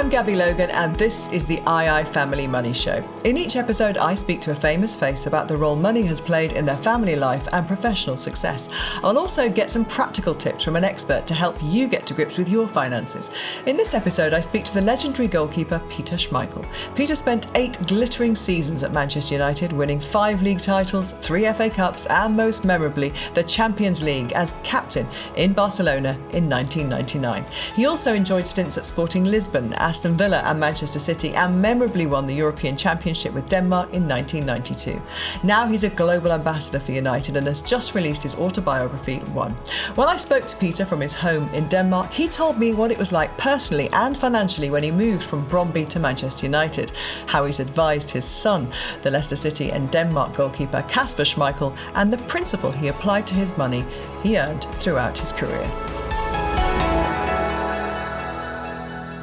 I'm 0.00 0.08
Gabby 0.08 0.34
Logan, 0.34 0.70
and 0.70 0.96
this 0.96 1.30
is 1.30 1.44
the 1.44 1.56
II 1.56 2.10
Family 2.10 2.46
Money 2.46 2.72
Show. 2.72 3.06
In 3.26 3.36
each 3.36 3.56
episode, 3.56 3.98
I 3.98 4.14
speak 4.14 4.40
to 4.40 4.52
a 4.52 4.54
famous 4.54 4.96
face 4.96 5.26
about 5.26 5.46
the 5.46 5.58
role 5.58 5.76
money 5.76 6.00
has 6.04 6.22
played 6.22 6.54
in 6.54 6.64
their 6.64 6.78
family 6.78 7.16
life 7.16 7.46
and 7.52 7.66
professional 7.66 8.16
success. 8.16 8.70
I'll 9.04 9.18
also 9.18 9.50
get 9.50 9.70
some 9.70 9.84
practical 9.84 10.34
tips 10.34 10.64
from 10.64 10.76
an 10.76 10.84
expert 10.84 11.26
to 11.26 11.34
help 11.34 11.58
you 11.60 11.86
get 11.86 12.06
to 12.06 12.14
grips 12.14 12.38
with 12.38 12.48
your 12.48 12.66
finances. 12.66 13.30
In 13.66 13.76
this 13.76 13.92
episode, 13.92 14.32
I 14.32 14.40
speak 14.40 14.64
to 14.64 14.72
the 14.72 14.80
legendary 14.80 15.28
goalkeeper 15.28 15.82
Peter 15.90 16.16
Schmeichel. 16.16 16.64
Peter 16.96 17.14
spent 17.14 17.50
eight 17.54 17.76
glittering 17.86 18.34
seasons 18.34 18.82
at 18.82 18.94
Manchester 18.94 19.34
United, 19.34 19.70
winning 19.70 20.00
five 20.00 20.40
league 20.40 20.62
titles, 20.62 21.12
three 21.12 21.44
FA 21.52 21.68
Cups, 21.68 22.06
and 22.06 22.34
most 22.34 22.64
memorably, 22.64 23.12
the 23.34 23.44
Champions 23.44 24.02
League 24.02 24.32
as 24.32 24.58
captain 24.62 25.06
in 25.36 25.52
Barcelona 25.52 26.14
in 26.32 26.48
1999. 26.48 27.44
He 27.76 27.84
also 27.84 28.14
enjoyed 28.14 28.46
stints 28.46 28.78
at 28.78 28.86
Sporting 28.86 29.26
Lisbon 29.26 29.74
Aston 29.90 30.16
Villa 30.16 30.40
and 30.44 30.60
Manchester 30.60 31.00
City, 31.00 31.34
and 31.34 31.60
memorably 31.60 32.06
won 32.06 32.24
the 32.24 32.32
European 32.32 32.76
Championship 32.76 33.34
with 33.34 33.48
Denmark 33.48 33.92
in 33.92 34.06
1992. 34.06 35.02
Now 35.42 35.66
he's 35.66 35.82
a 35.82 35.90
global 35.90 36.30
ambassador 36.30 36.78
for 36.78 36.92
United 36.92 37.36
and 37.36 37.44
has 37.48 37.60
just 37.60 37.96
released 37.96 38.22
his 38.22 38.36
autobiography, 38.36 39.16
One. 39.34 39.50
When 39.96 40.06
I 40.06 40.16
spoke 40.16 40.46
to 40.46 40.56
Peter 40.58 40.84
from 40.84 41.00
his 41.00 41.12
home 41.12 41.48
in 41.52 41.66
Denmark, 41.66 42.12
he 42.12 42.28
told 42.28 42.56
me 42.56 42.72
what 42.72 42.92
it 42.92 42.98
was 42.98 43.10
like 43.10 43.36
personally 43.36 43.88
and 43.92 44.16
financially 44.16 44.70
when 44.70 44.84
he 44.84 44.92
moved 44.92 45.24
from 45.24 45.44
Brøndby 45.48 45.88
to 45.88 45.98
Manchester 45.98 46.46
United, 46.46 46.92
how 47.26 47.44
he's 47.44 47.58
advised 47.58 48.10
his 48.10 48.24
son, 48.24 48.70
the 49.02 49.10
Leicester 49.10 49.34
City 49.34 49.72
and 49.72 49.90
Denmark 49.90 50.36
goalkeeper 50.36 50.82
Kasper 50.82 51.24
Schmeichel, 51.24 51.76
and 51.96 52.12
the 52.12 52.24
principle 52.28 52.70
he 52.70 52.86
applied 52.86 53.26
to 53.26 53.34
his 53.34 53.58
money 53.58 53.84
he 54.22 54.38
earned 54.38 54.68
throughout 54.78 55.18
his 55.18 55.32
career. 55.32 55.68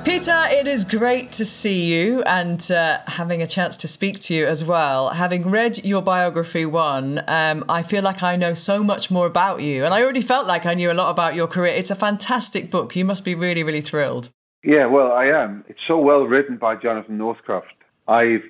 Peter, 0.08 0.46
it 0.52 0.68
is 0.68 0.86
great 0.86 1.34
to 1.34 1.44
see 1.44 1.94
you 1.94 2.22
and 2.22 2.72
uh, 2.72 2.98
having 3.08 3.42
a 3.42 3.46
chance 3.46 3.76
to 3.76 3.90
speak 3.90 4.18
to 4.18 4.34
you 4.34 4.46
as 4.46 4.64
well. 4.64 5.10
Having 5.10 5.52
read 5.52 5.84
your 5.84 6.02
biography, 6.02 6.66
one, 6.66 7.22
um, 7.28 7.66
I 7.68 7.84
feel 7.84 8.02
like 8.04 8.24
I 8.24 8.38
know 8.38 8.54
so 8.54 8.86
much 8.86 9.12
more 9.12 9.28
about 9.28 9.62
you, 9.62 9.84
and 9.84 9.94
I 9.94 10.02
already 10.02 10.22
felt 10.22 10.48
like 10.48 10.66
I 10.66 10.76
knew 10.76 10.90
a 10.90 10.94
lot 10.94 11.12
about 11.12 11.36
your 11.36 11.46
career. 11.46 11.74
It's 11.74 11.92
a 11.92 11.96
fantastic 11.96 12.72
book. 12.72 12.96
You 12.96 13.04
must 13.04 13.26
be 13.26 13.36
really, 13.36 13.64
really 13.64 13.82
thrilled. 13.82 14.30
Yeah, 14.64 14.86
well, 14.86 15.12
I 15.12 15.26
am. 15.26 15.66
It's 15.68 15.82
so 15.86 16.00
well 16.00 16.24
written 16.24 16.56
by 16.56 16.78
Jonathan 16.78 17.18
Northcroft. 17.18 17.76
I've 18.08 18.46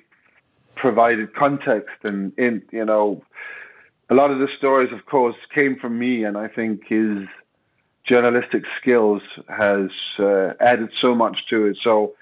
provided 0.76 1.34
context, 1.34 1.96
and 2.04 2.32
in 2.38 2.62
you 2.70 2.84
know, 2.84 3.20
a 4.10 4.14
lot 4.14 4.30
of 4.30 4.38
the 4.38 4.46
stories, 4.56 4.92
of 4.92 5.06
course, 5.06 5.34
came 5.52 5.74
from 5.74 5.98
me, 5.98 6.22
and 6.22 6.38
I 6.38 6.46
think 6.46 6.86
his 6.86 7.26
journalistic 8.08 8.64
skills 8.80 9.22
has 9.48 9.90
uh, 10.18 10.52
added 10.60 10.90
so 11.00 11.14
much 11.14 11.36
to 11.50 11.66
it. 11.66 11.78
So 11.82 12.14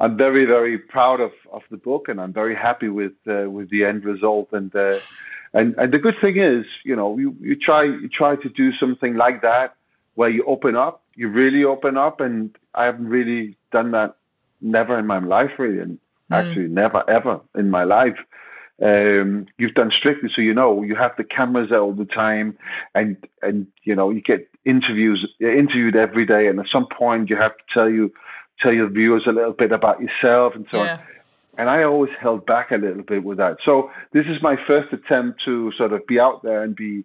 I'm 0.00 0.16
very, 0.16 0.44
very 0.44 0.78
proud 0.78 1.20
of, 1.20 1.32
of 1.52 1.62
the 1.70 1.76
book, 1.76 2.08
and 2.08 2.20
I'm 2.20 2.32
very 2.32 2.54
happy 2.54 2.88
with 2.88 3.12
uh, 3.26 3.48
with 3.48 3.70
the 3.70 3.84
end 3.84 4.04
result. 4.04 4.48
And 4.52 4.74
uh, 4.74 4.98
and 5.54 5.74
and 5.78 5.92
the 5.92 5.98
good 5.98 6.16
thing 6.20 6.38
is, 6.38 6.64
you 6.84 6.96
know, 6.96 7.16
you, 7.18 7.36
you 7.40 7.56
try 7.56 7.84
you 7.84 8.08
try 8.08 8.36
to 8.36 8.48
do 8.48 8.72
something 8.72 9.14
like 9.14 9.42
that 9.42 9.76
where 10.14 10.28
you 10.28 10.44
open 10.44 10.76
up, 10.76 11.02
you 11.14 11.28
really 11.28 11.64
open 11.64 11.96
up, 11.96 12.20
and 12.20 12.56
I 12.74 12.84
haven't 12.84 13.08
really 13.08 13.56
done 13.70 13.92
that 13.92 14.16
never 14.60 14.98
in 14.98 15.06
my 15.06 15.18
life, 15.20 15.52
really, 15.58 15.78
and 15.78 15.98
mm. 16.30 16.36
actually 16.36 16.68
never 16.68 17.08
ever 17.08 17.40
in 17.54 17.70
my 17.70 17.84
life. 17.84 18.18
Um, 18.80 19.46
you've 19.58 19.74
done 19.74 19.92
strictly, 19.96 20.30
so 20.34 20.40
you 20.40 20.54
know 20.54 20.82
you 20.82 20.96
have 20.96 21.12
the 21.16 21.24
cameras 21.24 21.70
all 21.72 21.92
the 21.92 22.04
time, 22.04 22.56
and 22.94 23.16
and 23.42 23.66
you 23.84 23.94
know 23.94 24.10
you 24.10 24.20
get 24.20 24.48
interviews 24.64 25.26
interviewed 25.40 25.96
every 25.96 26.26
day, 26.26 26.48
and 26.48 26.58
at 26.58 26.66
some 26.72 26.86
point 26.86 27.30
you 27.30 27.36
have 27.36 27.56
to 27.56 27.64
tell 27.72 27.90
you 27.90 28.12
tell 28.60 28.72
your 28.72 28.88
viewers 28.88 29.24
a 29.26 29.32
little 29.32 29.52
bit 29.52 29.72
about 29.72 30.00
yourself 30.00 30.54
and 30.54 30.66
so 30.70 30.82
yeah. 30.82 30.94
on. 30.94 31.00
And 31.58 31.68
I 31.68 31.82
always 31.82 32.12
held 32.18 32.46
back 32.46 32.70
a 32.70 32.76
little 32.76 33.02
bit 33.02 33.24
with 33.24 33.36
that. 33.36 33.58
So 33.62 33.90
this 34.12 34.24
is 34.26 34.40
my 34.40 34.56
first 34.66 34.90
attempt 34.92 35.42
to 35.44 35.70
sort 35.76 35.92
of 35.92 36.06
be 36.06 36.18
out 36.18 36.42
there 36.42 36.62
and 36.62 36.74
be 36.74 37.04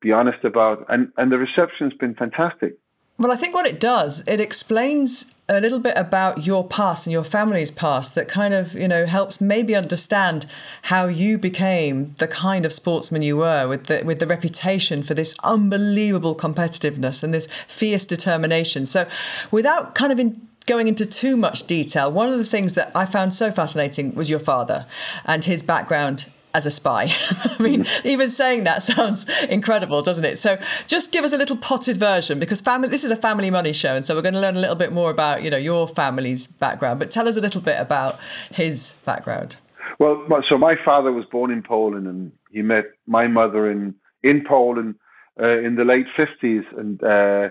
be 0.00 0.12
honest 0.12 0.44
about, 0.44 0.84
and 0.88 1.12
and 1.16 1.30
the 1.32 1.38
reception's 1.38 1.94
been 1.94 2.14
fantastic. 2.14 2.76
Well, 3.22 3.30
I 3.30 3.36
think 3.36 3.54
what 3.54 3.66
it 3.66 3.78
does, 3.78 4.26
it 4.26 4.40
explains 4.40 5.36
a 5.48 5.60
little 5.60 5.78
bit 5.78 5.96
about 5.96 6.44
your 6.44 6.66
past 6.66 7.06
and 7.06 7.12
your 7.12 7.22
family's 7.22 7.70
past 7.70 8.16
that 8.16 8.26
kind 8.26 8.52
of, 8.52 8.74
you 8.74 8.88
know, 8.88 9.06
helps 9.06 9.40
maybe 9.40 9.76
understand 9.76 10.44
how 10.82 11.06
you 11.06 11.38
became 11.38 12.14
the 12.14 12.26
kind 12.26 12.66
of 12.66 12.72
sportsman 12.72 13.22
you 13.22 13.36
were 13.36 13.68
with 13.68 13.86
the 13.86 14.02
with 14.04 14.18
the 14.18 14.26
reputation 14.26 15.04
for 15.04 15.14
this 15.14 15.36
unbelievable 15.44 16.34
competitiveness 16.34 17.22
and 17.22 17.32
this 17.32 17.46
fierce 17.68 18.06
determination. 18.06 18.86
So, 18.86 19.06
without 19.52 19.94
kind 19.94 20.10
of 20.10 20.18
in, 20.18 20.48
going 20.66 20.88
into 20.88 21.06
too 21.06 21.36
much 21.36 21.68
detail, 21.68 22.10
one 22.10 22.28
of 22.28 22.38
the 22.38 22.44
things 22.44 22.74
that 22.74 22.90
I 22.92 23.04
found 23.04 23.34
so 23.34 23.52
fascinating 23.52 24.16
was 24.16 24.30
your 24.30 24.40
father 24.40 24.84
and 25.24 25.44
his 25.44 25.62
background 25.62 26.26
as 26.54 26.66
a 26.66 26.70
spy. 26.70 27.08
I 27.44 27.56
mean, 27.60 27.84
even 28.04 28.30
saying 28.30 28.64
that 28.64 28.82
sounds 28.82 29.28
incredible, 29.44 30.02
doesn't 30.02 30.24
it? 30.24 30.38
So 30.38 30.56
just 30.86 31.12
give 31.12 31.24
us 31.24 31.32
a 31.32 31.38
little 31.38 31.56
potted 31.56 31.96
version 31.96 32.38
because 32.38 32.60
family 32.60 32.88
this 32.88 33.04
is 33.04 33.10
a 33.10 33.16
family 33.16 33.50
money 33.50 33.72
show 33.72 33.94
and 33.94 34.04
so 34.04 34.14
we're 34.14 34.22
going 34.22 34.34
to 34.34 34.40
learn 34.40 34.56
a 34.56 34.60
little 34.60 34.76
bit 34.76 34.92
more 34.92 35.10
about, 35.10 35.42
you 35.42 35.50
know, 35.50 35.56
your 35.56 35.88
family's 35.88 36.46
background, 36.46 36.98
but 36.98 37.10
tell 37.10 37.28
us 37.28 37.36
a 37.36 37.40
little 37.40 37.60
bit 37.60 37.80
about 37.80 38.18
his 38.50 38.92
background. 39.04 39.56
Well, 39.98 40.26
so 40.48 40.58
my 40.58 40.76
father 40.84 41.12
was 41.12 41.24
born 41.26 41.50
in 41.50 41.62
Poland 41.62 42.06
and 42.06 42.32
he 42.50 42.62
met 42.62 42.86
my 43.06 43.26
mother 43.28 43.70
in 43.70 43.94
in 44.22 44.44
Poland 44.44 44.94
uh, 45.40 45.58
in 45.58 45.76
the 45.76 45.84
late 45.84 46.06
50s 46.16 46.64
and 46.78 47.02
uh, 47.02 47.48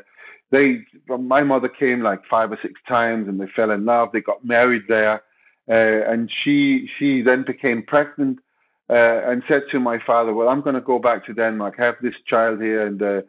they 0.51 0.85
my 1.07 1.43
mother 1.43 1.69
came 1.69 2.01
like 2.01 2.21
five 2.29 2.51
or 2.51 2.59
six 2.61 2.79
times 2.87 3.27
and 3.27 3.39
they 3.39 3.47
fell 3.55 3.71
in 3.71 3.85
love, 3.85 4.09
they 4.11 4.21
got 4.21 4.45
married 4.45 4.83
there. 4.87 5.21
Uh, 5.69 6.11
and 6.11 6.29
she 6.43 6.89
she 6.97 7.21
then 7.21 7.43
became 7.45 7.83
pregnant 7.83 8.39
uh, 8.91 9.21
and 9.25 9.41
said 9.47 9.63
to 9.71 9.79
my 9.79 9.97
father, 10.05 10.33
"Well, 10.33 10.49
I'm 10.49 10.61
going 10.61 10.75
to 10.75 10.81
go 10.81 10.99
back 10.99 11.25
to 11.25 11.33
Denmark, 11.33 11.75
have 11.77 11.95
this 12.01 12.15
child 12.27 12.61
here, 12.61 12.85
and 12.85 13.01
uh, 13.01 13.21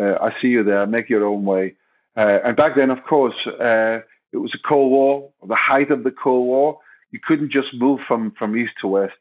uh, 0.00 0.18
I 0.20 0.30
see 0.40 0.48
you 0.48 0.64
there. 0.64 0.86
Make 0.86 1.10
your 1.10 1.26
own 1.26 1.44
way." 1.44 1.74
Uh, 2.16 2.38
and 2.44 2.56
back 2.56 2.74
then, 2.74 2.90
of 2.90 3.04
course, 3.04 3.34
uh, 3.46 4.00
it 4.32 4.38
was 4.38 4.52
a 4.54 4.68
Cold 4.68 4.90
War, 4.90 5.30
the 5.46 5.54
height 5.54 5.90
of 5.90 6.04
the 6.04 6.10
Cold 6.10 6.46
War. 6.46 6.78
You 7.10 7.20
couldn't 7.22 7.52
just 7.52 7.68
move 7.74 8.00
from 8.08 8.32
from 8.38 8.56
east 8.56 8.72
to 8.80 8.88
west. 8.88 9.12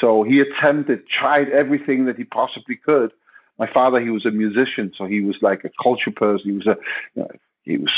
So 0.00 0.22
he 0.22 0.40
attempted, 0.40 1.08
tried 1.08 1.48
everything 1.50 2.06
that 2.06 2.16
he 2.16 2.24
possibly 2.24 2.76
could. 2.76 3.12
My 3.58 3.70
father, 3.72 4.00
he 4.00 4.10
was 4.10 4.24
a 4.24 4.30
musician, 4.30 4.92
so 4.96 5.06
he 5.06 5.20
was 5.20 5.36
like 5.42 5.64
a 5.64 5.70
culture 5.82 6.12
person. 6.12 6.50
He 6.50 6.56
was 6.56 6.66
a, 6.66 6.76
you 7.14 7.22
know, 7.22 7.28
he 7.62 7.76
was 7.76 7.92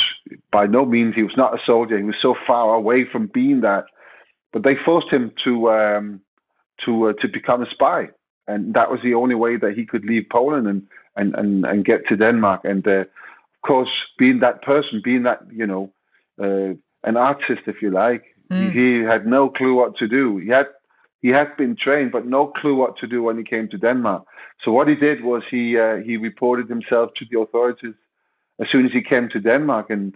by 0.51 0.67
no 0.67 0.85
means 0.85 1.15
he 1.15 1.23
was 1.23 1.37
not 1.37 1.55
a 1.55 1.65
soldier. 1.65 1.97
He 1.97 2.05
was 2.05 2.17
so 2.21 2.35
far 2.47 2.75
away 2.75 3.05
from 3.05 3.31
being 3.33 3.61
that. 3.61 3.85
But 4.53 4.65
they 4.65 4.75
forced 4.75 5.11
him 5.11 5.33
to 5.45 5.71
um, 5.71 6.21
to 6.85 7.09
uh, 7.09 7.13
to 7.21 7.29
become 7.29 7.63
a 7.63 7.71
spy, 7.71 8.09
and 8.47 8.75
that 8.75 8.91
was 8.91 9.01
the 9.03 9.15
only 9.15 9.35
way 9.35 9.57
that 9.57 9.75
he 9.75 9.85
could 9.85 10.05
leave 10.05 10.27
Poland 10.31 10.67
and 10.67 10.83
and 11.17 11.35
and, 11.35 11.65
and 11.65 11.85
get 11.85 12.07
to 12.09 12.17
Denmark. 12.17 12.65
And 12.65 12.87
uh, 12.87 13.01
of 13.01 13.61
course, 13.67 13.91
being 14.19 14.41
that 14.41 14.63
person, 14.63 15.01
being 15.05 15.25
that 15.25 15.41
you 15.53 15.67
know 15.67 15.93
uh, 16.41 16.75
an 17.09 17.17
artist, 17.17 17.63
if 17.67 17.83
you 17.83 17.91
like, 17.91 18.25
mm. 18.51 18.73
he, 18.73 19.05
had 19.05 19.27
no 19.27 19.49
clue 19.49 19.75
what 19.75 19.97
to 19.97 20.09
do. 20.09 20.39
He 20.39 20.49
had 20.49 20.67
he 21.23 21.29
had 21.29 21.57
been 21.57 21.77
trained, 21.77 22.13
but 22.13 22.27
no 22.27 22.47
clue 22.47 22.75
what 22.75 22.97
to 22.99 23.07
do 23.07 23.23
when 23.23 23.37
he 23.37 23.45
came 23.45 23.69
to 23.69 23.79
Denmark. 23.79 24.25
So 24.65 24.73
what 24.73 24.89
he 24.89 24.95
did 24.95 25.23
was 25.23 25.43
he 25.51 25.79
uh, 25.79 25.97
he 25.97 26.17
reported 26.17 26.69
himself 26.69 27.11
to 27.17 27.25
the 27.31 27.41
authorities 27.41 27.95
as 28.61 28.69
soon 28.71 28.87
as 28.87 28.93
he 28.93 29.03
came 29.03 29.29
to 29.31 29.41
Denmark, 29.41 29.91
and 29.91 30.15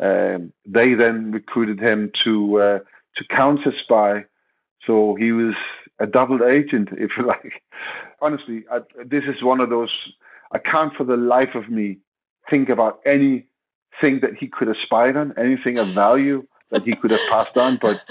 um, 0.00 0.52
they 0.66 0.94
then 0.94 1.32
recruited 1.32 1.80
him 1.80 2.10
to 2.24 2.60
uh, 2.60 2.78
to 3.16 3.24
counter 3.30 3.72
spy. 3.82 4.24
So 4.86 5.16
he 5.18 5.32
was 5.32 5.54
a 6.00 6.06
double 6.06 6.44
agent, 6.44 6.90
if 6.92 7.12
you 7.16 7.26
like. 7.26 7.62
Honestly, 8.20 8.64
I, 8.70 8.80
this 9.04 9.24
is 9.24 9.42
one 9.42 9.60
of 9.60 9.70
those. 9.70 9.90
I 10.52 10.58
can't 10.58 10.94
for 10.94 11.04
the 11.04 11.16
life 11.16 11.54
of 11.54 11.68
me 11.68 11.98
think 12.50 12.68
about 12.68 13.00
anything 13.06 14.20
that 14.20 14.34
he 14.38 14.48
could 14.48 14.68
have 14.68 14.76
spied 14.82 15.16
on, 15.16 15.34
anything 15.38 15.78
of 15.78 15.88
value 15.88 16.46
that 16.70 16.84
he 16.84 16.94
could 16.94 17.10
have 17.10 17.20
passed 17.30 17.56
on. 17.56 17.76
But 17.76 18.04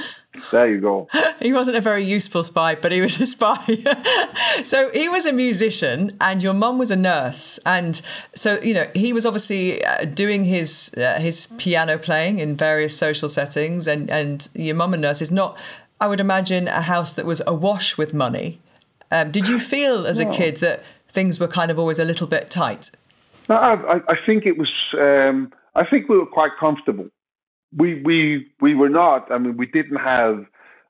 there 0.52 0.70
you 0.70 0.82
go. 0.82 1.08
He 1.40 1.54
wasn't 1.54 1.78
a 1.78 1.82
very 1.82 2.04
useful 2.04 2.44
spy, 2.44 2.76
but 2.76 2.92
he 2.92 3.02
was 3.02 3.20
a 3.20 3.26
spy. 3.26 3.58
so 4.64 4.90
he 4.92 5.10
was 5.10 5.26
a 5.26 5.34
musician, 5.34 6.10
and 6.22 6.42
your 6.42 6.54
mum 6.54 6.78
was 6.78 6.90
a 6.92 6.96
nurse, 6.96 7.60
and 7.66 8.02
so 8.36 8.60
you 8.62 8.74
know 8.74 8.86
he 8.96 9.14
was 9.14 9.26
obviously 9.26 9.84
uh, 9.84 10.06
doing 10.06 10.46
his 10.46 10.94
uh, 10.98 11.20
his 11.20 11.48
piano 11.58 11.98
playing 11.98 12.40
in 12.40 12.56
various 12.56 12.98
social 12.98 13.30
settings, 13.30 13.88
and 13.88 14.10
and 14.10 14.48
your 14.54 14.76
mum 14.76 14.94
a 14.94 14.98
nurse 14.98 15.22
is 15.22 15.32
not 15.32 15.58
I 16.04 16.08
would 16.08 16.20
imagine, 16.20 16.68
a 16.68 16.82
house 16.82 17.14
that 17.14 17.26
was 17.26 17.42
awash 17.48 17.98
with 17.98 18.14
money. 18.14 18.60
Um, 19.10 19.32
did 19.32 19.48
you 19.48 19.58
feel 19.58 20.06
as 20.06 20.20
a 20.20 20.30
kid 20.30 20.58
that 20.58 20.84
things 21.08 21.40
were 21.40 21.48
kind 21.48 21.72
of 21.72 21.80
always 21.80 21.98
a 21.98 22.04
little 22.04 22.28
bit 22.28 22.50
tight? 22.50 22.92
No, 23.48 23.56
I, 23.56 24.02
I 24.12 24.16
think 24.26 24.46
it 24.46 24.58
was. 24.58 24.70
Um, 25.00 25.54
I 25.76 25.86
think 25.86 26.10
we 26.10 26.18
were 26.18 26.26
quite 26.26 26.52
comfortable. 26.60 27.08
We 27.74 28.02
we 28.02 28.48
we 28.60 28.76
were 28.76 28.90
not. 28.90 29.32
I 29.32 29.38
mean, 29.38 29.56
we 29.56 29.66
didn't 29.66 29.96
have 29.96 30.46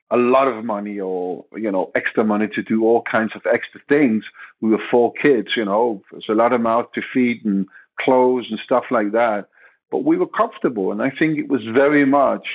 a 0.09 0.17
lot 0.17 0.47
of 0.47 0.65
money 0.65 0.99
or 0.99 1.45
you 1.55 1.71
know 1.71 1.91
extra 1.93 2.23
money 2.23 2.47
to 2.47 2.63
do 2.63 2.83
all 2.83 3.03
kinds 3.03 3.33
of 3.35 3.45
extra 3.45 3.81
things. 3.87 4.23
We 4.61 4.71
were 4.71 4.81
four 4.89 5.13
kids. 5.13 5.49
You 5.55 5.65
know, 5.65 6.01
there's 6.09 6.25
a 6.27 6.33
lot 6.33 6.53
of 6.53 6.61
mouth 6.61 6.91
to 6.95 7.03
feed 7.13 7.45
and 7.45 7.67
clothes 7.99 8.47
and 8.49 8.59
stuff 8.65 8.85
like 8.89 9.11
that. 9.11 9.45
But 9.91 10.05
we 10.05 10.17
were 10.17 10.33
comfortable, 10.41 10.91
and 10.91 11.03
I 11.03 11.11
think 11.11 11.37
it 11.37 11.49
was 11.49 11.61
very 11.65 12.03
much 12.03 12.47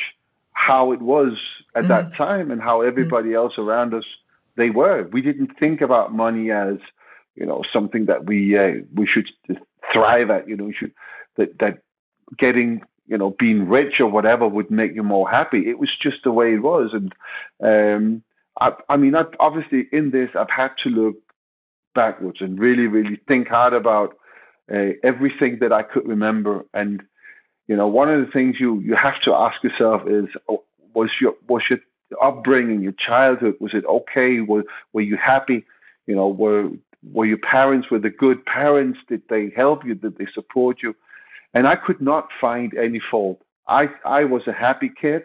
how 0.59 0.93
it 0.93 1.01
was 1.01 1.35
at 1.75 1.85
mm-hmm. 1.85 1.89
that 1.89 2.17
time 2.17 2.51
and 2.51 2.61
how 2.61 2.81
everybody 2.83 3.29
mm-hmm. 3.29 3.37
else 3.37 3.59
around 3.59 3.95
us 3.95 4.05
they 4.57 4.71
were. 4.71 5.09
We 5.13 5.23
didn't 5.23 5.57
think 5.59 5.81
about 5.81 6.13
money 6.13 6.51
as 6.51 6.79
you 7.37 7.47
know 7.47 7.63
something 7.73 8.07
that 8.07 8.27
we 8.27 8.59
uh, 8.59 8.83
we 8.95 9.07
should 9.07 9.29
thrive 9.93 10.31
at. 10.31 10.49
You 10.49 10.57
know, 10.57 10.65
we 10.65 10.75
should 10.75 10.93
that 11.37 11.59
that 11.61 11.79
getting 12.37 12.83
you 13.07 13.17
know 13.17 13.37
being 13.39 13.69
rich 13.69 14.01
or 14.01 14.09
whatever 14.09 14.49
would 14.49 14.71
make 14.71 14.95
you 14.95 15.05
more 15.05 15.31
happy. 15.31 15.71
It 15.71 15.79
was 15.79 15.91
just 16.03 16.25
the 16.25 16.33
way 16.33 16.55
it 16.55 16.63
was, 16.63 16.91
and 16.93 17.15
um, 17.63 18.23
I, 18.61 18.73
I 18.89 18.97
mean, 18.97 19.15
I've, 19.15 19.33
obviously 19.39 19.87
in 19.93 20.11
this 20.11 20.31
I've 20.35 20.51
had 20.51 20.73
to 20.83 20.91
look 20.91 21.17
backwards 21.95 22.39
and 22.41 22.59
really 22.59 22.89
really 22.89 23.21
think 23.29 23.47
hard 23.49 23.75
about 23.75 24.17
uh, 24.73 24.91
everything 25.05 25.59
that 25.61 25.73
I 25.73 25.85
could 25.85 26.07
remember 26.07 26.65
and 26.75 27.03
you 27.69 27.77
know, 27.77 27.87
one 27.87 28.09
of 28.11 28.25
the 28.25 28.33
things 28.33 28.57
you 28.59 28.81
you 28.81 28.97
have 28.97 29.21
to 29.23 29.35
ask 29.35 29.63
yourself 29.63 30.03
is, 30.09 30.25
oh, 30.49 30.65
was 30.95 31.11
your 31.21 31.35
was 31.49 31.63
your 31.69 31.79
upbringing, 32.23 32.81
your 32.81 32.95
childhood, 33.07 33.55
was 33.61 33.75
it 33.75 33.85
okay? 33.85 34.41
Were 34.41 34.65
were 34.93 35.03
you 35.03 35.17
happy? 35.17 35.65
You 36.07 36.17
know, 36.17 36.29
were 36.29 36.71
were 37.13 37.27
your 37.27 37.39
parents 37.39 37.91
were 37.91 37.99
the 37.99 38.11
good 38.11 38.45
parents? 38.47 38.99
Did 39.09 39.23
they 39.29 39.53
help 39.55 39.85
you? 39.85 39.95
Did 39.95 40.17
they 40.17 40.27
support 40.35 40.79
you? 40.83 40.97
And 41.55 41.69
I 41.69 41.77
could 41.77 42.01
not 42.01 42.29
find 42.41 42.73
any 42.77 43.01
fault. 43.11 43.41
I 43.69 43.89
I 44.05 44.25
was 44.25 44.43
a 44.47 44.53
happy 44.53 44.91
kid. 45.01 45.23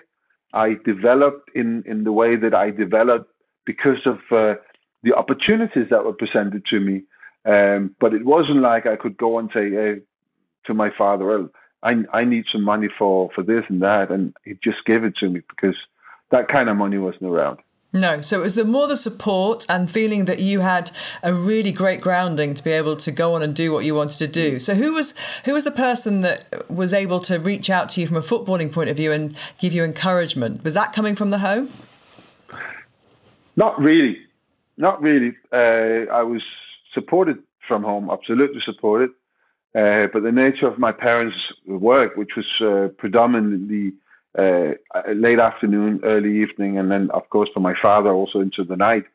I 0.53 0.75
developed 0.85 1.49
in 1.55 1.83
in 1.85 2.03
the 2.03 2.11
way 2.11 2.35
that 2.35 2.53
I 2.53 2.71
developed 2.71 3.31
because 3.65 4.05
of 4.05 4.19
uh, 4.31 4.55
the 5.01 5.13
opportunities 5.15 5.87
that 5.89 6.03
were 6.03 6.13
presented 6.13 6.65
to 6.65 6.81
me. 6.81 7.03
Um, 7.45 7.95
but 7.99 8.13
it 8.13 8.25
wasn't 8.25 8.61
like 8.61 8.85
I 8.85 8.97
could 8.97 9.17
go 9.17 9.39
and 9.39 9.49
say 9.53 9.69
hey, 9.71 10.01
to 10.65 10.73
my 10.73 10.89
father, 10.97 11.49
I 11.83 12.03
I 12.11 12.23
need 12.23 12.45
some 12.51 12.63
money 12.63 12.87
for 12.97 13.29
for 13.35 13.43
this 13.43 13.65
and 13.69 13.81
that, 13.81 14.09
and 14.09 14.33
he 14.43 14.57
just 14.63 14.85
gave 14.85 15.03
it 15.03 15.15
to 15.17 15.29
me 15.29 15.41
because 15.49 15.75
that 16.31 16.47
kind 16.47 16.69
of 16.69 16.77
money 16.77 16.97
wasn't 16.97 17.23
around. 17.23 17.59
No, 17.95 18.21
so 18.21 18.39
it 18.39 18.43
was 18.43 18.55
the 18.55 18.65
more 18.65 18.87
the 18.87 18.97
support 18.97 19.67
and 19.69 19.89
feeling 19.89 20.25
that 20.25 20.39
you 20.39 20.61
had 20.61 20.89
a 21.21 21.31
really 21.31 21.71
great 21.71 22.01
grounding 22.01 22.55
to 22.55 22.63
be 22.63 22.71
able 22.71 22.95
to 22.95 23.11
go 23.11 23.35
on 23.35 23.43
and 23.43 23.53
do 23.53 23.71
what 23.71 23.85
you 23.85 23.93
wanted 23.93 24.17
to 24.17 24.27
do. 24.27 24.57
So 24.57 24.73
who 24.73 24.95
was 24.95 25.13
who 25.45 25.53
was 25.53 25.63
the 25.63 25.71
person 25.71 26.21
that 26.21 26.45
was 26.67 26.91
able 26.91 27.19
to 27.21 27.37
reach 27.37 27.69
out 27.69 27.89
to 27.89 28.01
you 28.01 28.07
from 28.07 28.17
a 28.17 28.21
footballing 28.21 28.73
point 28.73 28.89
of 28.89 28.97
view 28.97 29.11
and 29.11 29.37
give 29.59 29.73
you 29.73 29.83
encouragement? 29.83 30.63
Was 30.63 30.73
that 30.73 30.91
coming 30.91 31.15
from 31.15 31.29
the 31.29 31.37
home? 31.37 31.69
Not 33.55 33.79
really, 33.79 34.17
not 34.77 34.99
really. 34.99 35.35
Uh, 35.51 36.11
I 36.11 36.23
was 36.23 36.41
supported 36.95 37.37
from 37.67 37.83
home, 37.83 38.09
absolutely 38.09 38.61
supported. 38.65 39.11
Uh, 39.75 40.07
but 40.13 40.21
the 40.21 40.31
nature 40.31 40.67
of 40.67 40.77
my 40.77 40.91
parents' 40.91 41.35
work, 41.65 42.15
which 42.15 42.31
was 42.37 42.45
uh, 42.61 42.89
predominantly 42.97 43.93
uh, 44.37 44.71
late 45.15 45.39
afternoon, 45.39 45.99
early 46.03 46.41
evening, 46.41 46.77
and 46.77 46.91
then, 46.91 47.09
of 47.11 47.27
course, 47.29 47.49
for 47.53 47.59
my 47.59 47.73
father 47.81 48.11
also 48.11 48.39
into 48.39 48.63
the 48.63 48.75
night, 48.75 49.05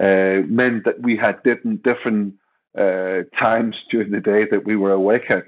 uh, 0.00 0.46
meant 0.48 0.84
that 0.84 1.00
we 1.00 1.16
had 1.16 1.42
different 1.42 1.82
different 1.82 2.34
uh, 2.78 3.22
times 3.38 3.76
during 3.90 4.10
the 4.10 4.20
day 4.20 4.44
that 4.50 4.64
we 4.64 4.76
were 4.76 4.92
awake 4.92 5.30
at. 5.30 5.44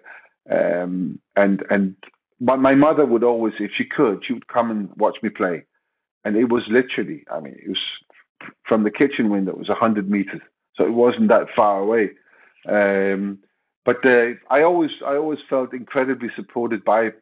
Um, 0.50 1.20
and 1.36 1.64
and 1.70 1.96
my, 2.40 2.56
my 2.56 2.74
mother 2.74 3.06
would 3.06 3.22
always, 3.24 3.54
if 3.58 3.70
she 3.76 3.84
could, 3.84 4.24
she 4.26 4.32
would 4.32 4.48
come 4.48 4.70
and 4.70 4.90
watch 4.96 5.16
me 5.22 5.28
play, 5.28 5.64
and 6.24 6.36
it 6.36 6.50
was 6.50 6.62
literally, 6.68 7.24
I 7.32 7.40
mean, 7.40 7.54
it 7.54 7.68
was 7.68 7.78
from 8.66 8.82
the 8.84 8.90
kitchen 8.90 9.30
window, 9.30 9.52
it 9.52 9.58
was 9.58 9.68
hundred 9.68 10.10
meters, 10.10 10.40
so 10.76 10.84
it 10.84 10.92
wasn't 10.92 11.28
that 11.28 11.46
far 11.54 11.80
away. 11.80 12.10
Um, 12.68 13.38
but 13.84 14.04
uh, 14.04 14.32
I 14.50 14.62
always 14.62 14.90
I 15.06 15.16
always 15.16 15.40
felt 15.48 15.72
incredibly 15.72 16.30
supported 16.36 16.84
by 16.84 17.12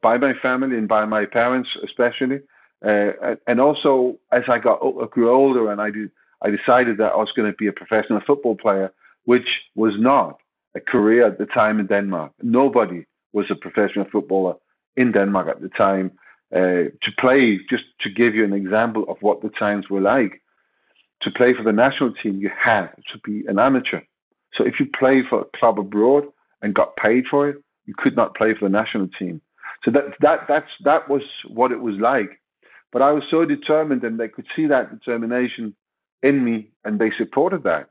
by 0.00 0.16
my 0.18 0.34
family 0.34 0.76
and 0.76 0.88
by 0.88 1.04
my 1.04 1.26
parents 1.26 1.70
especially. 1.84 2.40
Uh, 2.84 3.36
and 3.46 3.60
also 3.60 4.18
as 4.32 4.42
I 4.48 4.58
got 4.58 4.80
grew 5.10 5.30
older 5.30 5.70
and 5.70 5.80
I 5.80 5.90
did, 5.90 6.10
I 6.42 6.50
decided 6.50 6.98
that 6.98 7.12
I 7.12 7.16
was 7.16 7.32
going 7.34 7.50
to 7.50 7.56
be 7.56 7.66
a 7.66 7.72
professional 7.72 8.20
football 8.26 8.56
player, 8.56 8.92
which 9.24 9.48
was 9.74 9.94
not 9.98 10.38
a 10.74 10.80
career 10.80 11.26
at 11.26 11.38
the 11.38 11.46
time 11.46 11.80
in 11.80 11.86
Denmark. 11.86 12.32
Nobody 12.42 13.06
was 13.32 13.46
a 13.50 13.54
professional 13.54 14.06
footballer 14.10 14.54
in 14.96 15.12
Denmark 15.12 15.48
at 15.48 15.60
the 15.62 15.70
time. 15.70 16.12
Uh, 16.54 16.90
to 17.02 17.10
play, 17.18 17.58
just 17.68 17.84
to 18.00 18.10
give 18.10 18.34
you 18.34 18.44
an 18.44 18.52
example 18.52 19.04
of 19.08 19.16
what 19.20 19.42
the 19.42 19.48
times 19.48 19.88
were 19.88 20.00
like, 20.00 20.42
to 21.22 21.30
play 21.30 21.54
for 21.54 21.64
the 21.64 21.72
national 21.72 22.12
team, 22.12 22.36
you 22.36 22.50
had 22.56 22.88
to 23.12 23.18
be 23.24 23.44
an 23.48 23.58
amateur. 23.58 24.00
So 24.56 24.64
if 24.64 24.78
you 24.78 24.86
play 24.98 25.22
for 25.28 25.42
a 25.42 25.58
club 25.58 25.78
abroad 25.78 26.24
and 26.62 26.74
got 26.74 26.96
paid 26.96 27.24
for 27.30 27.48
it, 27.48 27.62
you 27.86 27.94
could 27.96 28.16
not 28.16 28.34
play 28.36 28.54
for 28.54 28.66
the 28.66 28.72
national 28.72 29.08
team. 29.18 29.40
So 29.84 29.90
that 29.90 30.04
that 30.20 30.40
that's 30.48 30.70
that 30.84 31.08
was 31.08 31.22
what 31.48 31.72
it 31.72 31.80
was 31.80 31.96
like. 31.96 32.40
But 32.92 33.02
I 33.02 33.10
was 33.12 33.24
so 33.30 33.44
determined, 33.44 34.04
and 34.04 34.18
they 34.18 34.28
could 34.28 34.46
see 34.54 34.66
that 34.66 34.90
determination 34.90 35.74
in 36.22 36.44
me, 36.44 36.70
and 36.84 36.98
they 36.98 37.10
supported 37.18 37.64
that. 37.64 37.90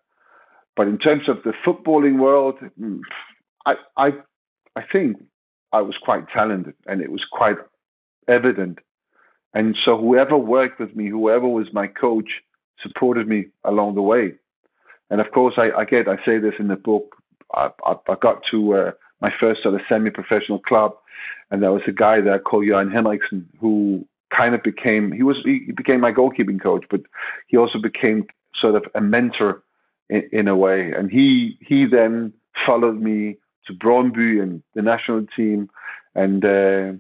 But 0.75 0.88
in 0.88 0.98
terms 0.98 1.30
of 1.30 1.44
the 1.44 1.54
footballing 1.65 2.19
world, 2.19 2.56
mm, 2.80 3.01
I 3.65 3.75
I 3.98 4.13
I 4.75 4.83
think 4.92 5.18
I 5.71 5.81
was 5.81 5.95
quite 6.01 6.27
talented, 6.30 6.75
and 6.88 7.01
it 7.01 7.12
was 7.12 7.25
quite 7.31 7.57
evident. 8.27 8.80
And 9.54 9.77
so 9.86 9.98
whoever 9.98 10.36
worked 10.36 10.80
with 10.80 10.95
me, 10.95 11.10
whoever 11.10 11.48
was 11.48 11.68
my 11.74 11.86
coach, 11.86 12.42
supported 12.81 13.27
me 13.27 13.48
along 13.63 13.95
the 13.95 14.01
way. 14.01 14.33
And 15.13 15.21
of 15.21 15.30
course, 15.31 15.54
I, 15.57 15.69
I 15.77 15.86
get, 15.86 16.07
I 16.07 16.15
say 16.25 16.39
this 16.39 16.56
in 16.57 16.69
the 16.69 16.75
book. 16.75 17.15
I, 17.54 17.69
I, 17.86 17.94
I 18.10 18.15
got 18.19 18.42
to 18.50 18.74
uh, 18.74 18.92
my 19.21 19.31
first 19.39 19.62
sort 19.62 19.75
of 19.75 19.81
semi-professional 19.88 20.57
club, 20.57 20.95
and 21.51 21.62
there 21.62 21.71
was 21.71 21.83
a 21.86 21.92
guy 21.92 22.19
there 22.19 22.39
called 22.39 22.65
Jan 22.68 22.89
Henriksen 22.89 23.48
who 23.62 24.07
kind 24.36 24.56
of 24.56 24.63
became 24.63 25.12
he 25.12 25.21
was 25.21 25.38
he 25.45 25.71
became 25.71 26.01
my 26.01 26.12
goalkeeping 26.12 26.60
coach, 26.60 26.86
but 26.89 27.01
he 27.45 27.57
also 27.57 27.77
became 27.77 28.25
sort 28.60 28.74
of 28.74 28.86
a 28.95 29.01
mentor 29.01 29.62
in, 30.10 30.27
in 30.31 30.48
a 30.48 30.57
way. 30.57 30.92
And 30.94 31.12
he 31.12 31.60
he 31.62 31.86
then 31.86 32.33
followed 32.65 33.00
me 33.00 33.38
to 33.68 33.74
Brøndby 33.74 34.42
and 34.42 34.63
the 34.74 34.81
national 34.81 35.27
team, 35.36 35.69
and 36.15 36.44
uh, 36.44 36.94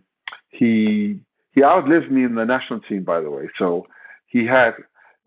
he 0.49 1.19
he 1.53 1.63
outlived 1.63 2.11
me 2.11 2.23
in 2.23 2.35
the 2.35 2.45
national 2.45 2.79
team, 2.81 3.03
by 3.05 3.21
the 3.21 3.31
way. 3.31 3.49
So 3.57 3.87
he 4.27 4.45
had 4.45 4.75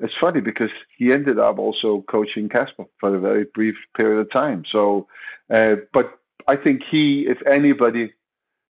it's 0.00 0.14
funny 0.20 0.40
because 0.40 0.70
he 0.96 1.12
ended 1.12 1.38
up 1.38 1.58
also 1.58 2.04
coaching 2.08 2.48
Kasper 2.48 2.84
for 3.00 3.14
a 3.14 3.20
very 3.20 3.44
brief 3.54 3.76
period 3.96 4.20
of 4.20 4.30
time. 4.30 4.64
So, 4.70 5.06
uh, 5.50 5.76
but 5.92 6.18
I 6.46 6.56
think 6.56 6.82
he, 6.88 7.26
if 7.28 7.38
anybody, 7.46 8.12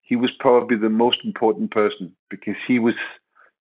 he 0.01 0.15
was 0.15 0.31
probably 0.39 0.77
the 0.77 0.89
most 0.89 1.19
important 1.23 1.71
person 1.71 2.13
because 2.29 2.55
he 2.67 2.77
was 2.77 2.95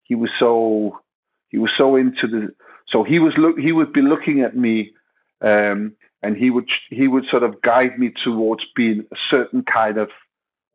he 0.03 0.15
was 0.15 0.31
so 0.39 1.01
he 1.49 1.59
was 1.59 1.71
so 1.77 1.95
into 1.95 2.27
the 2.27 2.53
so 2.89 3.05
he 3.05 3.19
was 3.19 3.33
look 3.39 3.59
he 3.59 3.73
would 3.73 3.93
be 3.93 4.03
looking 4.03 4.41
at 4.41 4.57
me 4.57 4.93
um, 5.41 5.95
and 6.23 6.37
he 6.37 6.51
would 6.51 6.69
he 6.91 7.07
would 7.07 7.25
sort 7.31 7.45
of 7.45 7.63
guide 7.63 7.99
me 7.99 8.13
towards 8.25 8.65
being 8.75 9.05
a 9.13 9.17
certain 9.31 9.63
kind 9.63 9.99
of 9.99 10.11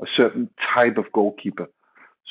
a 0.01 0.05
certain 0.15 0.49
type 0.73 0.97
of 0.97 1.11
goalkeeper 1.11 1.67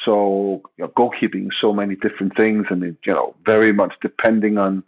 so 0.05 0.63
you 0.77 0.85
know, 0.85 0.91
goalkeeping, 0.97 1.49
so 1.59 1.73
many 1.73 1.97
different 1.97 2.37
things, 2.37 2.67
and 2.71 2.83
it, 2.83 2.97
you 3.05 3.13
know, 3.13 3.35
very 3.45 3.73
much 3.73 3.95
depending 4.03 4.59
on 4.59 4.83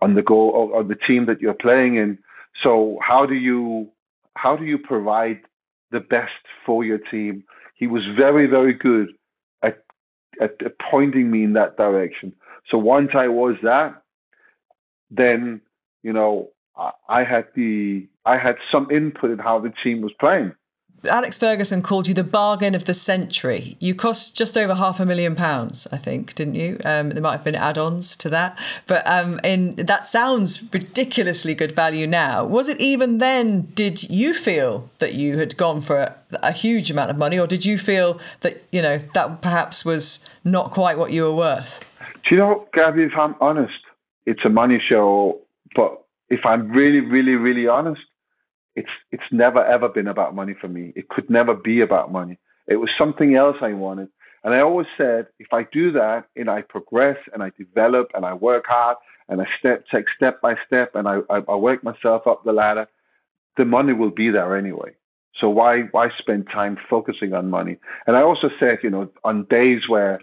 on 0.00 0.14
the 0.14 0.22
goal 0.22 0.50
or, 0.50 0.70
or 0.72 0.84
the 0.84 0.94
team 0.94 1.26
that 1.26 1.40
you're 1.40 1.54
playing 1.54 1.96
in. 1.96 2.18
So 2.62 2.98
how 3.02 3.26
do 3.26 3.34
you 3.34 3.88
how 4.36 4.56
do 4.56 4.64
you 4.64 4.78
provide 4.78 5.40
the 5.90 6.00
best 6.00 6.32
for 6.64 6.84
your 6.84 6.98
team? 6.98 7.44
He 7.74 7.86
was 7.86 8.02
very 8.16 8.46
very 8.46 8.72
good 8.72 9.08
at 9.62 9.84
at, 10.40 10.60
pointing 10.78 11.30
me 11.30 11.44
in 11.44 11.52
that 11.54 11.76
direction. 11.76 12.32
So 12.70 12.78
once 12.78 13.10
I 13.14 13.28
was 13.28 13.56
that, 13.62 14.02
then 15.10 15.60
you 16.02 16.12
know 16.12 16.50
I, 16.76 16.92
I 17.08 17.24
had 17.24 17.46
the 17.54 18.06
I 18.24 18.38
had 18.38 18.56
some 18.72 18.90
input 18.90 19.30
in 19.30 19.38
how 19.38 19.58
the 19.58 19.72
team 19.82 20.00
was 20.00 20.12
playing. 20.18 20.54
Alex 21.06 21.36
Ferguson 21.36 21.82
called 21.82 22.08
you 22.08 22.14
the 22.14 22.24
bargain 22.24 22.74
of 22.74 22.84
the 22.84 22.94
century. 22.94 23.76
You 23.80 23.94
cost 23.94 24.36
just 24.36 24.56
over 24.56 24.74
half 24.74 25.00
a 25.00 25.06
million 25.06 25.34
pounds, 25.34 25.86
I 25.92 25.96
think, 25.96 26.34
didn't 26.34 26.54
you? 26.54 26.78
Um, 26.84 27.10
there 27.10 27.22
might 27.22 27.32
have 27.32 27.44
been 27.44 27.54
add-ons 27.54 28.16
to 28.18 28.28
that, 28.30 28.58
but 28.86 29.06
um, 29.06 29.40
in 29.44 29.76
that 29.76 30.06
sounds 30.06 30.72
ridiculously 30.72 31.54
good 31.54 31.72
value 31.72 32.06
now. 32.06 32.44
Was 32.44 32.68
it 32.68 32.80
even 32.80 33.18
then? 33.18 33.62
Did 33.74 34.08
you 34.10 34.34
feel 34.34 34.90
that 34.98 35.14
you 35.14 35.38
had 35.38 35.56
gone 35.56 35.80
for 35.80 35.98
a, 35.98 36.16
a 36.42 36.52
huge 36.52 36.90
amount 36.90 37.10
of 37.10 37.18
money, 37.18 37.38
or 37.38 37.46
did 37.46 37.64
you 37.64 37.78
feel 37.78 38.20
that 38.40 38.62
you 38.72 38.82
know 38.82 38.98
that 39.14 39.42
perhaps 39.42 39.84
was 39.84 40.24
not 40.44 40.70
quite 40.70 40.98
what 40.98 41.12
you 41.12 41.22
were 41.22 41.34
worth? 41.34 41.84
Do 42.28 42.34
you 42.34 42.36
know, 42.36 42.68
Gabby? 42.72 43.02
If 43.02 43.12
I'm 43.18 43.34
honest, 43.40 43.80
it's 44.26 44.44
a 44.44 44.48
money 44.48 44.80
show, 44.86 45.40
but 45.74 46.04
if 46.28 46.46
I'm 46.46 46.70
really, 46.70 47.00
really, 47.00 47.34
really 47.34 47.68
honest 47.68 48.02
it's 48.76 48.90
it's 49.12 49.30
never 49.30 49.64
ever 49.64 49.88
been 49.88 50.08
about 50.08 50.34
money 50.34 50.54
for 50.60 50.68
me. 50.68 50.92
It 50.96 51.08
could 51.08 51.30
never 51.30 51.54
be 51.54 51.80
about 51.80 52.12
money. 52.12 52.38
It 52.66 52.76
was 52.76 52.90
something 52.96 53.34
else 53.34 53.56
I 53.60 53.72
wanted. 53.72 54.08
And 54.42 54.52
I 54.54 54.60
always 54.60 54.86
said, 54.98 55.26
if 55.38 55.52
I 55.52 55.66
do 55.72 55.90
that 55.92 56.26
and 56.36 56.50
I 56.50 56.62
progress 56.62 57.16
and 57.32 57.42
I 57.42 57.50
develop 57.56 58.10
and 58.14 58.26
I 58.26 58.34
work 58.34 58.64
hard 58.66 58.98
and 59.28 59.40
I 59.40 59.46
step 59.58 59.84
take 59.90 60.06
step 60.14 60.40
by 60.42 60.56
step 60.66 60.94
and 60.94 61.08
I, 61.08 61.20
I, 61.30 61.40
I 61.48 61.54
work 61.54 61.82
myself 61.82 62.26
up 62.26 62.44
the 62.44 62.52
ladder, 62.52 62.86
the 63.56 63.64
money 63.64 63.94
will 63.94 64.10
be 64.10 64.30
there 64.30 64.56
anyway. 64.56 64.92
So 65.40 65.48
why 65.48 65.82
why 65.92 66.10
spend 66.18 66.48
time 66.52 66.76
focusing 66.90 67.32
on 67.32 67.50
money? 67.50 67.78
And 68.06 68.16
I 68.16 68.22
also 68.22 68.50
said, 68.60 68.78
you 68.82 68.90
know, 68.90 69.10
on 69.24 69.44
days 69.44 69.88
where 69.88 70.20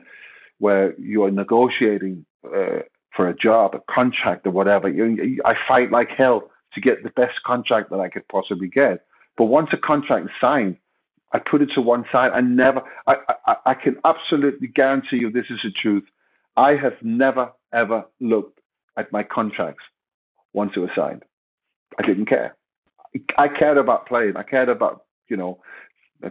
where 0.59 0.93
you 0.99 1.23
are 1.23 1.31
negotiating 1.31 2.25
uh, 2.45 2.81
for 3.15 3.27
a 3.27 3.35
job, 3.35 3.73
a 3.75 3.81
contract, 3.91 4.45
or 4.45 4.51
whatever. 4.51 4.87
You, 4.87 5.41
I 5.43 5.55
fight 5.67 5.91
like 5.91 6.09
hell 6.09 6.50
to 6.73 6.81
get 6.81 7.03
the 7.03 7.09
best 7.11 7.41
contract 7.45 7.89
that 7.89 7.99
I 7.99 8.09
could 8.09 8.27
possibly 8.27 8.67
get. 8.67 9.05
But 9.37 9.45
once 9.45 9.69
a 9.73 9.77
contract 9.77 10.25
is 10.25 10.31
signed, 10.39 10.77
I 11.33 11.39
put 11.39 11.61
it 11.61 11.69
to 11.75 11.81
one 11.81 12.05
side. 12.11 12.31
I 12.33 12.41
never, 12.41 12.81
I, 13.07 13.15
I, 13.45 13.55
I 13.67 13.73
can 13.73 13.95
absolutely 14.03 14.67
guarantee 14.67 15.17
you 15.17 15.31
this 15.31 15.45
is 15.49 15.59
the 15.63 15.71
truth. 15.71 16.03
I 16.57 16.71
have 16.75 16.93
never, 17.01 17.51
ever 17.73 18.03
looked 18.19 18.59
at 18.97 19.11
my 19.11 19.23
contracts 19.23 19.83
once 20.53 20.73
it 20.75 20.79
was 20.79 20.89
signed. 20.95 21.23
I 21.97 22.05
didn't 22.05 22.25
care. 22.25 22.55
I 23.37 23.47
cared 23.47 23.77
about 23.77 24.07
playing. 24.07 24.35
I 24.37 24.43
cared 24.43 24.69
about, 24.69 25.05
you 25.29 25.37
know, 25.37 25.59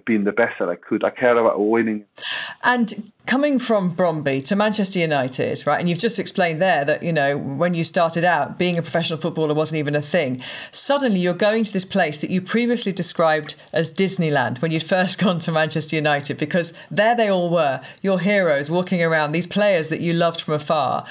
being 0.04 0.24
the 0.24 0.32
best 0.32 0.58
that 0.58 0.68
I 0.68 0.76
could. 0.76 1.04
I 1.04 1.10
care 1.10 1.36
about 1.36 1.58
winning. 1.58 2.04
And 2.62 3.12
coming 3.26 3.58
from 3.58 3.94
Brøndby 3.94 4.44
to 4.48 4.56
Manchester 4.56 4.98
United, 4.98 5.62
right? 5.66 5.78
And 5.78 5.88
you've 5.88 5.98
just 5.98 6.18
explained 6.18 6.60
there 6.60 6.84
that, 6.84 7.02
you 7.02 7.12
know, 7.12 7.36
when 7.36 7.74
you 7.74 7.84
started 7.84 8.24
out, 8.24 8.58
being 8.58 8.76
a 8.76 8.82
professional 8.82 9.20
footballer 9.20 9.54
wasn't 9.54 9.78
even 9.78 9.94
a 9.94 10.00
thing. 10.00 10.42
Suddenly 10.72 11.20
you're 11.20 11.34
going 11.34 11.64
to 11.64 11.72
this 11.72 11.84
place 11.84 12.20
that 12.20 12.30
you 12.30 12.40
previously 12.40 12.92
described 12.92 13.54
as 13.72 13.92
Disneyland 13.92 14.60
when 14.60 14.70
you'd 14.72 14.82
first 14.82 15.18
gone 15.22 15.38
to 15.40 15.52
Manchester 15.52 15.96
United, 15.96 16.38
because 16.38 16.76
there 16.90 17.14
they 17.14 17.28
all 17.28 17.50
were, 17.50 17.80
your 18.02 18.20
heroes 18.20 18.70
walking 18.70 19.02
around, 19.02 19.32
these 19.32 19.46
players 19.46 19.88
that 19.90 20.00
you 20.00 20.12
loved 20.12 20.40
from 20.40 20.54
afar. 20.54 21.06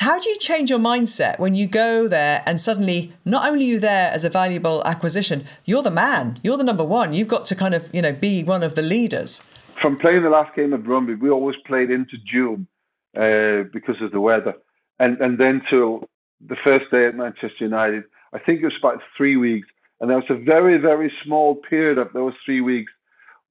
How 0.00 0.18
do 0.18 0.30
you 0.30 0.36
change 0.36 0.70
your 0.70 0.78
mindset 0.78 1.38
when 1.38 1.54
you 1.54 1.66
go 1.66 2.08
there 2.08 2.42
and 2.46 2.58
suddenly 2.58 3.12
not 3.26 3.46
only 3.46 3.66
you 3.66 3.78
there 3.78 4.10
as 4.10 4.24
a 4.24 4.30
valuable 4.30 4.82
acquisition, 4.86 5.44
you're 5.66 5.82
the 5.82 5.90
man, 5.90 6.38
you're 6.42 6.56
the 6.56 6.64
number 6.64 6.84
one. 6.84 7.12
You've 7.12 7.28
got 7.28 7.44
to 7.46 7.54
kind 7.54 7.74
of, 7.74 7.90
you 7.92 8.00
know, 8.00 8.12
be 8.12 8.42
one 8.42 8.62
of 8.62 8.76
the 8.76 8.80
leaders. 8.80 9.42
From 9.78 9.98
playing 9.98 10.22
the 10.22 10.30
last 10.30 10.56
game 10.56 10.72
of 10.72 10.80
Brøndby, 10.80 11.20
we 11.20 11.28
always 11.28 11.56
played 11.66 11.90
into 11.90 12.16
June 12.24 12.66
uh, 13.14 13.68
because 13.74 14.00
of 14.00 14.10
the 14.10 14.20
weather. 14.20 14.54
And 14.98 15.20
and 15.20 15.36
then 15.36 15.60
till 15.68 16.08
the 16.40 16.56
first 16.64 16.90
day 16.90 17.04
at 17.04 17.14
Manchester 17.14 17.64
United, 17.64 18.04
I 18.32 18.38
think 18.38 18.62
it 18.62 18.64
was 18.64 18.78
about 18.78 19.02
three 19.18 19.36
weeks. 19.36 19.68
And 20.00 20.08
there 20.08 20.16
was 20.16 20.30
a 20.30 20.34
very, 20.34 20.78
very 20.78 21.12
small 21.22 21.56
period 21.56 21.98
of 21.98 22.10
those 22.14 22.32
three 22.46 22.62
weeks 22.62 22.90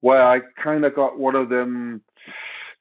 where 0.00 0.26
I 0.26 0.40
kind 0.60 0.84
of 0.84 0.96
got 0.96 1.16
one 1.16 1.36
of 1.36 1.48
them 1.48 2.02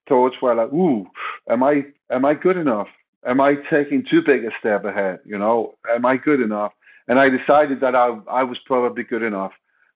thoughts 0.07 0.37
where 0.39 0.55
like, 0.55 0.73
ooh, 0.73 1.05
am 1.47 1.61
I 1.61 1.85
am 2.09 2.25
I 2.25 2.33
good 2.33 2.57
enough? 2.57 2.87
Am 3.29 3.39
I 3.39 3.55
taking 3.69 4.03
too 4.09 4.21
big 4.25 4.43
a 4.43 4.49
step 4.59 4.83
ahead? 4.85 5.19
You 5.25 5.37
know, 5.37 5.75
am 5.89 6.05
I 6.05 6.17
good 6.17 6.41
enough? 6.41 6.73
And 7.07 7.19
I 7.19 7.29
decided 7.29 7.79
that 7.81 7.95
I, 7.95 8.17
I 8.29 8.43
was 8.43 8.57
probably 8.65 9.03
good 9.03 9.23
enough. 9.23 9.51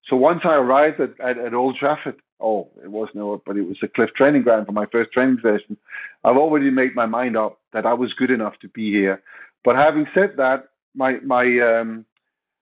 So 0.08 0.16
once 0.16 0.42
I 0.44 0.56
arrived 0.56 1.00
at, 1.00 1.20
at, 1.20 1.38
at 1.38 1.54
Old 1.54 1.78
Trafford, 1.78 2.16
oh, 2.40 2.70
it 2.84 2.92
wasn't 2.92 3.44
but 3.46 3.58
it 3.58 3.63
was 3.63 3.78
a 3.82 3.88
Cliff 3.88 4.12
training 4.16 4.44
ground 4.44 4.66
for 4.68 4.72
my 4.74 4.86
first 4.92 5.12
training 5.12 5.38
session. 5.42 5.78
I've 6.24 6.38
already 6.38 6.70
made 6.70 6.96
my 6.96 7.06
mind 7.06 7.36
up 7.38 7.60
that 7.74 7.86
I 7.86 7.94
was 7.94 8.13
good 8.13 8.32
enough 8.32 8.54
to 8.62 8.68
be 8.70 8.92
here. 8.92 9.22
But 9.63 9.75
having 9.75 10.06
said 10.13 10.34
that, 10.38 10.70
my 10.96 11.13
my 11.24 11.46
um, 11.60 12.06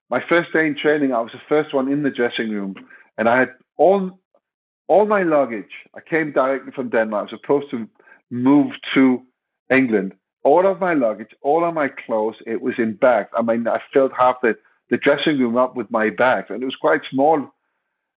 my 0.08 0.20
first 0.28 0.52
day 0.52 0.66
in 0.66 0.76
training, 0.76 1.12
I 1.12 1.20
was 1.20 1.32
the 1.32 1.40
first 1.48 1.74
one 1.74 1.90
in 1.90 2.02
the 2.02 2.10
dressing 2.10 2.50
room, 2.50 2.74
and 3.18 3.28
I 3.28 3.40
had 3.40 3.50
all 3.76 4.18
all 4.86 5.06
my 5.06 5.24
luggage. 5.24 5.74
I 5.94 6.00
came 6.00 6.32
directly 6.32 6.72
from 6.72 6.90
Denmark. 6.90 7.28
I 7.28 7.32
was 7.32 7.40
supposed 7.40 7.70
to 7.72 7.88
move 8.30 8.70
to 8.94 9.22
England, 9.70 10.14
all 10.44 10.66
of 10.66 10.80
my 10.80 10.94
luggage, 10.94 11.30
all 11.42 11.64
of 11.64 11.74
my 11.74 11.88
clothes, 11.88 12.36
it 12.46 12.60
was 12.60 12.74
in 12.78 12.94
bags. 12.94 13.28
I 13.36 13.42
mean, 13.42 13.66
I 13.68 13.80
filled 13.92 14.12
half 14.16 14.40
the, 14.42 14.56
the 14.90 14.96
dressing 14.96 15.38
room 15.38 15.56
up 15.56 15.76
with 15.76 15.90
my 15.90 16.10
bags, 16.10 16.46
and 16.50 16.62
it 16.62 16.66
was 16.66 16.76
quite 16.76 17.00
small, 17.10 17.52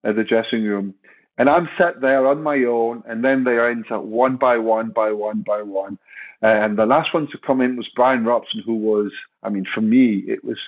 uh, 0.05 0.13
the 0.13 0.25
dressing 0.25 0.65
room. 0.65 0.95
And 1.37 1.51
I'm 1.51 1.69
sat 1.77 2.01
there 2.01 2.27
on 2.27 2.43
my 2.43 2.59
own, 2.65 3.03
and 3.07 3.25
then 3.25 3.45
they 3.45 3.59
enter 3.59 4.01
one 4.01 4.37
by 4.37 4.57
one, 4.57 4.91
by 4.91 5.11
one, 5.13 5.43
by 5.43 5.63
one. 5.63 5.99
And 6.43 6.79
the 6.79 6.87
last 6.87 7.13
one 7.13 7.27
to 7.33 7.39
come 7.39 7.61
in 7.61 7.77
was 7.77 7.89
Brian 7.95 8.25
Robson, 8.25 8.63
who 8.65 8.77
was, 8.77 9.11
I 9.43 9.49
mean, 9.49 9.67
for 9.75 9.81
me, 9.81 10.23
it 10.27 10.45
was, 10.45 10.59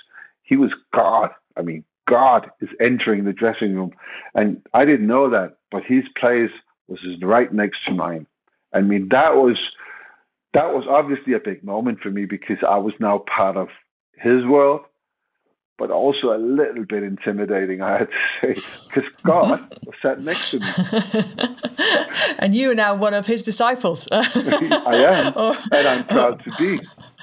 he 0.43 0.57
was 0.57 0.71
God. 0.93 1.29
I 1.55 1.61
mean, 1.61 1.83
God 2.07 2.49
is 2.61 2.69
entering 2.79 3.23
the 3.23 3.33
dressing 3.33 3.75
room. 3.75 3.91
And 4.35 4.61
I 4.73 4.85
didn't 4.85 5.07
know 5.07 5.29
that, 5.29 5.57
but 5.71 5.83
his 5.83 6.03
place 6.19 6.51
was 6.87 6.99
right 7.21 7.53
next 7.53 7.85
to 7.85 7.91
mine. 7.91 8.25
I 8.73 8.81
mean, 8.81 9.07
that 9.09 9.35
was 9.35 9.57
that 10.53 10.73
was 10.73 10.85
obviously 10.89 11.33
a 11.33 11.39
big 11.39 11.63
moment 11.63 11.99
for 11.99 12.09
me 12.09 12.25
because 12.25 12.57
I 12.67 12.77
was 12.77 12.93
now 12.99 13.23
part 13.35 13.57
of 13.57 13.69
his 14.15 14.45
world, 14.45 14.81
but 15.77 15.91
also 15.91 16.33
a 16.33 16.39
little 16.39 16.85
bit 16.85 17.03
intimidating, 17.03 17.81
I 17.81 17.99
had 17.99 18.07
to 18.07 18.53
say, 18.53 18.87
because 18.87 19.11
God 19.23 19.79
was 19.85 19.95
sat 20.01 20.23
next 20.23 20.51
to 20.51 20.59
me. 20.59 21.55
and 22.39 22.55
you 22.55 22.71
are 22.71 22.75
now 22.75 22.95
one 22.95 23.13
of 23.13 23.27
his 23.27 23.43
disciples. 23.43 24.07
I 24.11 24.25
am, 24.25 25.57
and 25.71 25.87
I'm 25.87 26.07
proud 26.07 26.43
to 26.43 26.51
be. 26.57 26.79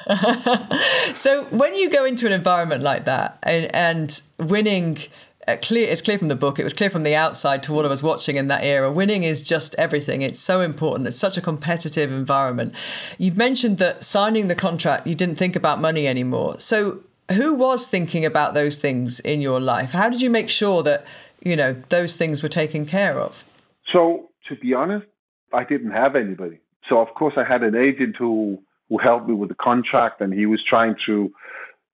so 1.14 1.44
when 1.46 1.74
you 1.74 1.90
go 1.90 2.04
into 2.04 2.26
an 2.26 2.32
environment 2.32 2.82
like 2.82 3.04
that 3.06 3.38
and, 3.42 3.74
and 3.74 4.20
winning 4.38 4.98
uh, 5.46 5.56
clear 5.60 5.88
it's 5.88 6.02
clear 6.02 6.18
from 6.18 6.28
the 6.28 6.36
book 6.36 6.58
it 6.58 6.64
was 6.64 6.72
clear 6.72 6.90
from 6.90 7.02
the 7.02 7.14
outside 7.14 7.62
to 7.62 7.72
all 7.74 7.84
of 7.84 7.90
us 7.90 8.02
watching 8.02 8.36
in 8.36 8.48
that 8.48 8.64
era 8.64 8.90
winning 8.90 9.22
is 9.22 9.42
just 9.42 9.74
everything. 9.76 10.22
It's 10.22 10.38
so 10.38 10.60
important. 10.60 11.06
It's 11.06 11.16
such 11.16 11.36
a 11.36 11.40
competitive 11.40 12.10
environment. 12.12 12.74
You've 13.18 13.36
mentioned 13.36 13.78
that 13.78 14.04
signing 14.04 14.48
the 14.48 14.54
contract 14.54 15.06
you 15.06 15.14
didn't 15.14 15.36
think 15.36 15.56
about 15.56 15.80
money 15.80 16.06
anymore. 16.06 16.60
So 16.60 17.00
who 17.32 17.54
was 17.54 17.86
thinking 17.86 18.24
about 18.24 18.54
those 18.54 18.78
things 18.78 19.20
in 19.20 19.40
your 19.40 19.60
life? 19.60 19.92
How 19.92 20.08
did 20.08 20.22
you 20.22 20.30
make 20.30 20.48
sure 20.48 20.82
that 20.82 21.04
you 21.42 21.56
know 21.56 21.74
those 21.88 22.16
things 22.16 22.42
were 22.42 22.48
taken 22.48 22.86
care 22.86 23.18
of? 23.18 23.44
So 23.92 24.30
to 24.48 24.56
be 24.56 24.74
honest 24.74 25.06
i 25.52 25.64
didn't 25.64 25.92
have 25.92 26.16
anybody. 26.16 26.58
So 26.88 26.98
of 26.98 27.08
course 27.14 27.34
i 27.36 27.44
had 27.44 27.62
an 27.62 27.74
agent 27.74 28.16
who 28.16 28.58
who 28.88 28.98
helped 28.98 29.28
me 29.28 29.34
with 29.34 29.48
the 29.48 29.54
contract 29.54 30.20
and 30.20 30.32
he 30.32 30.46
was 30.46 30.62
trying 30.62 30.96
to 31.06 31.32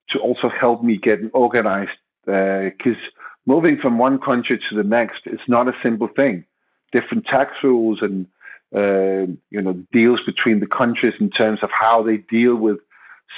to 0.09 0.19
also 0.19 0.49
help 0.49 0.83
me 0.83 0.97
get 0.97 1.19
organized 1.33 1.91
because 2.25 2.97
uh, 2.97 3.20
moving 3.45 3.77
from 3.77 3.97
one 3.97 4.19
country 4.19 4.59
to 4.69 4.75
the 4.75 4.83
next 4.83 5.21
is 5.25 5.39
not 5.47 5.67
a 5.67 5.73
simple 5.83 6.07
thing. 6.07 6.45
Different 6.91 7.25
tax 7.25 7.51
rules 7.63 7.99
and 8.01 8.27
uh, 8.75 9.31
you 9.49 9.61
know 9.61 9.73
deals 9.91 10.21
between 10.25 10.59
the 10.59 10.67
countries 10.67 11.13
in 11.19 11.29
terms 11.29 11.59
of 11.61 11.69
how 11.71 12.03
they 12.03 12.17
deal 12.17 12.55
with 12.55 12.77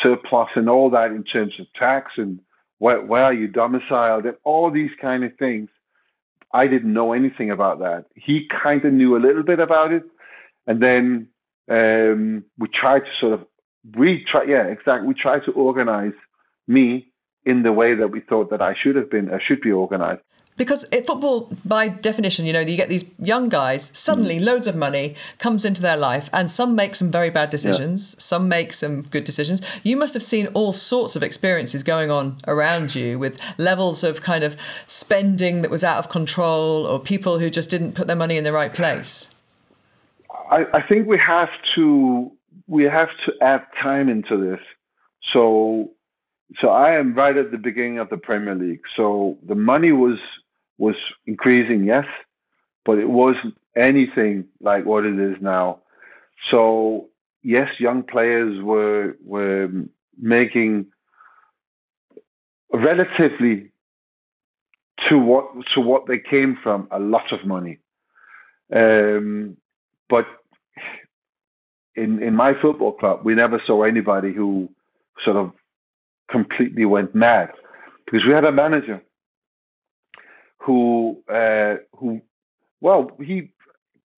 surplus 0.02 0.50
and 0.56 0.70
all 0.70 0.90
that 0.90 1.12
in 1.12 1.24
terms 1.24 1.54
of 1.60 1.72
tax 1.74 2.14
and 2.18 2.40
where, 2.80 3.02
where 3.02 3.24
are 3.24 3.34
you 3.34 3.48
domiciled 3.48 4.26
and 4.26 4.36
all 4.44 4.70
these 4.72 4.92
kind 5.00 5.24
of 5.24 5.36
things. 5.38 5.70
I 6.52 6.68
didn't 6.68 6.94
know 6.94 7.14
anything 7.14 7.50
about 7.50 7.80
that. 7.80 8.06
He 8.16 8.48
kind 8.48 8.84
of 8.86 8.94
knew 8.94 9.16
a 9.16 9.24
little 9.26 9.42
bit 9.42 9.60
about 9.60 9.92
it, 9.92 10.04
and 10.68 10.82
then 10.82 11.28
um, 11.70 12.44
we 12.60 12.68
tried 12.68 13.00
to 13.00 13.12
sort 13.20 13.34
of 13.34 13.48
we 13.96 14.24
try 14.24 14.44
yeah 14.44 14.66
exactly 14.66 15.08
we 15.08 15.14
tried 15.14 15.44
to 15.46 15.52
organize 15.52 16.14
me 16.68 17.08
in 17.46 17.64
the 17.64 17.72
way 17.72 17.94
that 17.94 18.10
we 18.10 18.22
thought 18.22 18.50
that 18.50 18.62
I 18.62 18.76
should 18.82 18.96
have 18.96 19.10
been, 19.10 19.30
uh, 19.30 19.40
should 19.40 19.62
be 19.62 19.72
organised. 19.72 20.24
Because 20.56 20.86
football, 21.08 21.52
by 21.66 21.88
definition, 21.88 22.46
you 22.46 22.54
know, 22.54 22.60
you 22.60 22.78
get 22.78 22.88
these 22.88 23.14
young 23.18 23.50
guys, 23.50 23.90
suddenly 23.98 24.38
mm. 24.38 24.46
loads 24.46 24.68
of 24.68 24.76
money 24.76 25.16
comes 25.40 25.66
into 25.66 25.82
their 25.82 25.98
life, 25.98 26.30
and 26.32 26.50
some 26.50 26.76
make 26.76 26.94
some 26.94 27.10
very 27.10 27.32
bad 27.32 27.50
decisions, 27.50 28.14
yeah. 28.14 28.20
some 28.20 28.48
make 28.48 28.72
some 28.72 29.02
good 29.02 29.24
decisions. 29.24 29.64
You 29.82 29.98
must 29.98 30.14
have 30.14 30.22
seen 30.22 30.48
all 30.54 30.72
sorts 30.72 31.16
of 31.16 31.24
experiences 31.24 31.82
going 31.84 32.12
on 32.12 32.38
around 32.48 32.94
you 32.94 33.18
with 33.18 33.42
levels 33.58 34.04
of 34.04 34.22
kind 34.22 34.44
of 34.44 34.56
spending 34.86 35.64
that 35.64 35.72
was 35.72 35.84
out 35.84 35.98
of 35.98 36.10
control 36.10 36.86
or 36.86 37.00
people 37.00 37.40
who 37.40 37.50
just 37.50 37.72
didn't 37.72 37.94
put 37.94 38.06
their 38.06 38.16
money 38.16 38.38
in 38.38 38.44
the 38.44 38.54
right 38.54 38.74
place. 38.74 39.32
I, 40.52 40.66
I 40.72 40.82
think 40.84 41.08
we 41.08 41.18
have 41.18 41.50
to 41.76 42.32
we 42.68 42.84
have 42.84 43.10
to 43.26 43.34
add 43.42 43.66
time 43.82 44.08
into 44.08 44.38
this. 44.38 44.60
So 45.32 45.90
so 46.60 46.70
I 46.70 46.94
am 46.98 47.14
right 47.16 47.36
at 47.36 47.52
the 47.52 47.58
beginning 47.58 48.00
of 48.00 48.10
the 48.10 48.18
Premier 48.18 48.56
League. 48.56 48.82
So 48.96 49.38
the 49.48 49.56
money 49.56 49.92
was 49.92 50.20
was 50.78 50.96
increasing, 51.26 51.84
yes, 51.86 52.06
but 52.86 52.98
it 52.98 53.10
wasn't 53.10 53.56
anything 53.76 54.46
like 54.60 54.86
what 54.86 55.06
it 55.06 55.20
is 55.20 55.38
now. 55.42 55.80
So 56.52 57.10
yes, 57.42 57.70
young 57.80 58.04
players 58.04 58.62
were 58.62 59.16
were 59.24 59.70
making 60.20 60.88
relatively 62.74 63.72
to 65.10 65.18
what 65.18 65.46
to 65.74 65.82
what 65.82 66.08
they 66.08 66.20
came 66.20 66.58
from 66.62 66.88
a 66.92 67.00
lot 67.00 67.32
of 67.32 67.46
money. 67.46 67.80
Um, 68.74 69.58
but 70.10 70.26
in 71.96 72.22
in 72.22 72.36
my 72.36 72.54
football 72.62 72.94
club, 72.94 73.22
we 73.24 73.36
never 73.36 73.62
saw 73.66 73.84
anybody 73.84 74.34
who 74.34 74.70
sort 75.24 75.38
of 75.38 75.52
completely 76.30 76.86
went 76.86 77.14
mad 77.14 77.52
because 78.06 78.26
we 78.26 78.34
had 78.34 78.46
a 78.46 78.52
manager 78.52 79.02
who 80.60 81.22
uh, 81.30 81.76
who 81.98 82.22
well 82.82 83.12
he 83.22 83.52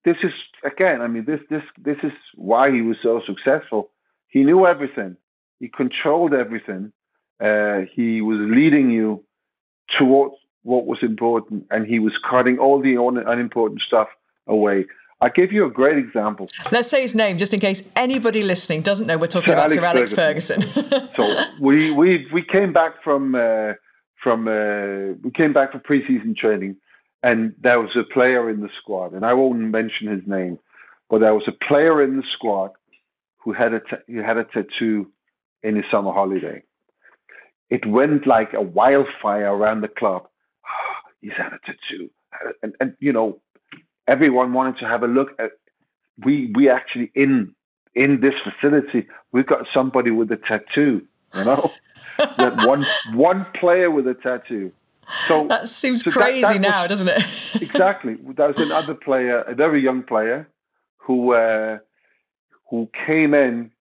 this 0.04 0.18
is 0.24 0.34
again 0.64 1.02
I 1.02 1.08
mean 1.08 1.26
this 1.26 1.42
this 1.50 1.64
this 1.78 1.98
is 2.04 2.14
why 2.36 2.72
he 2.72 2.82
was 2.82 2.98
so 3.02 3.22
successful. 3.26 3.92
He 4.28 4.44
knew 4.44 4.66
everything. 4.66 5.18
He 5.60 5.70
controlled 5.70 6.34
everything. 6.34 6.92
Uh, 7.40 7.82
he 7.94 8.22
was 8.22 8.38
leading 8.40 8.92
you 8.92 9.24
towards 9.98 10.36
what 10.64 10.86
was 10.86 11.00
important, 11.02 11.66
and 11.72 11.86
he 11.86 12.00
was 12.00 12.14
cutting 12.30 12.58
all 12.60 12.82
the 12.82 12.96
unimportant 13.28 13.82
stuff 13.82 14.08
away. 14.48 14.86
I'll 15.22 15.32
give 15.32 15.52
you 15.52 15.66
a 15.66 15.72
great 15.72 15.98
example. 15.98 16.50
Let's 16.72 16.90
say 16.90 17.02
his 17.02 17.16
name, 17.16 17.38
just 17.38 17.54
in 17.54 17.60
case 17.60 17.90
anybody 17.96 18.44
listening 18.44 18.82
doesn't 18.82 19.08
know 19.08 19.18
we're 19.18 19.28
talking 19.28 19.54
Sir 19.54 19.80
about 19.80 19.96
Alex 19.96 20.12
Sir 20.12 20.22
Alex 20.22 20.50
Ferguson. 20.50 20.62
Ferguson. 20.62 21.10
so 21.16 21.44
we 21.60 21.92
we 21.92 22.28
we 22.34 22.44
came 22.44 22.74
back 22.74 23.02
from 23.04 23.34
uh, 23.34 23.74
from 24.22 24.48
uh, 24.48 25.16
we 25.24 25.32
came 25.32 25.54
back 25.54 25.72
from 25.72 25.82
preseason 25.82 26.36
training, 26.36 26.76
and 27.24 27.56
there 27.62 27.80
was 27.80 27.92
a 27.96 28.04
player 28.04 28.50
in 28.50 28.62
the 28.62 28.70
squad, 28.82 29.14
and 29.14 29.26
I 29.26 29.34
won't 29.34 29.60
mention 29.60 30.08
his 30.08 30.28
name, 30.28 30.60
but 31.10 31.20
there 31.20 31.34
was 31.34 31.48
a 31.48 31.66
player 31.66 32.04
in 32.04 32.18
the 32.18 32.24
squad 32.34 32.72
who 33.38 33.54
had 33.54 33.74
a 33.74 33.80
t- 33.80 34.14
who 34.14 34.22
had 34.22 34.38
a 34.38 34.44
tattoo 34.44 35.12
in 35.64 35.78
his 35.78 35.86
summer 35.90 36.12
holiday. 36.12 36.62
It 37.70 37.86
went 37.86 38.28
like 38.28 38.54
a 38.54 38.62
wildfire 38.62 39.56
around 39.56 39.82
the 39.82 39.88
club. 39.88 40.28
Oh, 40.66 41.10
he's 41.22 41.32
had 41.38 41.54
a 41.54 41.60
tattoo, 41.66 42.10
and 42.62 42.76
and 42.82 42.96
you 43.00 43.14
know 43.14 43.40
everyone 44.08 44.54
wanted 44.54 44.80
to 44.80 44.88
have 44.88 45.04
a 45.04 45.08
look 45.08 45.30
at. 45.40 45.52
We 46.24 46.52
we 46.56 46.70
actually 46.70 47.12
in 47.16 47.54
in 47.94 48.22
this 48.22 48.34
facility 48.44 49.08
we've 49.32 49.46
got 49.46 49.66
somebody 49.74 50.12
with 50.12 50.32
a 50.32 50.38
tattoo. 50.38 51.06
You 51.34 51.44
know, 51.44 51.72
that 52.18 52.66
one 52.66 52.86
one 53.14 53.46
player 53.60 53.92
with 53.92 54.08
a 54.08 54.14
tattoo. 54.14 54.72
So 55.28 55.48
that 55.48 55.68
seems 55.68 56.04
so 56.04 56.12
crazy 56.12 56.42
that, 56.42 56.54
that 56.54 56.62
now, 56.62 56.82
was, 56.84 56.90
doesn't 56.90 57.10
it? 57.10 57.62
exactly. 57.62 58.16
There 58.16 58.48
was 58.48 58.60
another 58.60 58.96
player, 58.96 59.42
a 59.42 59.54
very 59.54 59.84
young 59.84 60.04
player, 60.04 60.48
who 60.98 61.34
uh, 61.34 61.80
who 62.70 62.90
came 63.06 63.34
in 63.34 63.72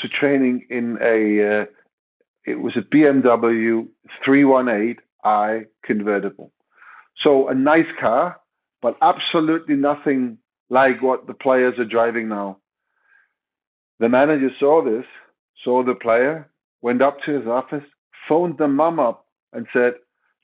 to 0.00 0.08
training 0.08 0.66
in 0.68 0.98
a 1.00 1.62
uh, 1.62 1.64
it 2.44 2.60
was 2.60 2.76
a 2.76 2.82
BMW 2.82 3.86
318i 4.26 5.66
convertible. 5.84 6.52
So 7.22 7.48
a 7.48 7.54
nice 7.54 7.86
car, 8.00 8.40
but 8.82 8.96
absolutely 9.00 9.76
nothing 9.76 10.36
like 10.68 11.00
what 11.00 11.26
the 11.26 11.34
players 11.34 11.78
are 11.78 11.84
driving 11.84 12.28
now. 12.28 12.58
The 14.00 14.08
manager 14.08 14.50
saw 14.58 14.82
this, 14.82 15.06
saw 15.62 15.84
the 15.84 15.94
player, 15.94 16.50
went 16.82 17.00
up 17.00 17.18
to 17.24 17.38
his 17.38 17.46
office, 17.46 17.84
phoned 18.28 18.58
the 18.58 18.68
mum 18.68 18.98
up, 18.98 19.26
and 19.52 19.66
said, 19.72 19.94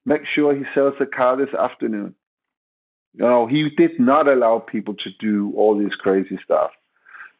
"Make 0.06 0.24
sure 0.26 0.54
he 0.54 0.64
sells 0.74 0.94
the 0.98 1.06
car 1.06 1.36
this 1.36 1.52
afternoon." 1.54 2.14
You 3.14 3.24
know, 3.24 3.46
he 3.46 3.68
did 3.70 3.98
not 3.98 4.28
allow 4.28 4.60
people 4.60 4.94
to 4.94 5.10
do 5.18 5.52
all 5.56 5.76
this 5.76 5.94
crazy 5.96 6.38
stuff. 6.44 6.70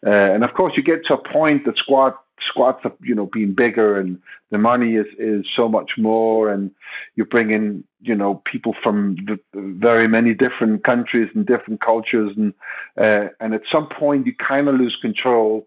Uh, 0.04 0.10
and 0.10 0.42
of 0.42 0.54
course, 0.54 0.76
you 0.76 0.82
get 0.82 1.04
to 1.06 1.14
a 1.14 1.28
point 1.32 1.64
that 1.64 1.76
squad 1.76 2.14
squads 2.46 2.78
are 2.84 2.92
you 3.00 3.14
know 3.14 3.26
being 3.26 3.54
bigger 3.54 3.98
and 3.98 4.18
the 4.50 4.58
money 4.58 4.94
is 4.94 5.06
is 5.18 5.44
so 5.54 5.68
much 5.68 5.92
more 5.98 6.50
and 6.50 6.70
you 7.16 7.24
bring 7.24 7.50
in 7.50 7.84
you 8.00 8.14
know 8.14 8.42
people 8.44 8.74
from 8.82 9.16
the, 9.26 9.38
very 9.54 10.08
many 10.08 10.34
different 10.34 10.84
countries 10.84 11.30
and 11.34 11.46
different 11.46 11.80
cultures 11.80 12.32
and 12.36 12.52
uh, 13.00 13.28
and 13.40 13.54
at 13.54 13.62
some 13.70 13.88
point 13.88 14.26
you 14.26 14.34
kind 14.34 14.68
of 14.68 14.74
lose 14.74 14.96
control 15.00 15.66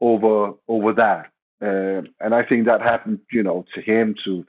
over 0.00 0.52
over 0.68 0.92
that. 0.92 1.26
Uh, 1.62 2.02
and 2.20 2.34
I 2.34 2.42
think 2.42 2.66
that 2.66 2.80
happened 2.80 3.20
you 3.30 3.42
know 3.42 3.64
to 3.74 3.80
him 3.80 4.14
to 4.24 4.46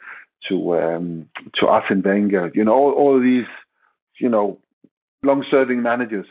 to 0.47 0.79
um, 0.79 1.27
to 1.55 1.67
Arsene 1.67 2.01
Wenger 2.01 2.51
you 2.53 2.63
know 2.63 2.73
all, 2.73 2.91
all 2.91 3.19
these 3.19 3.47
you 4.19 4.29
know 4.29 4.59
long 5.23 5.45
serving 5.49 5.81
managers 5.81 6.25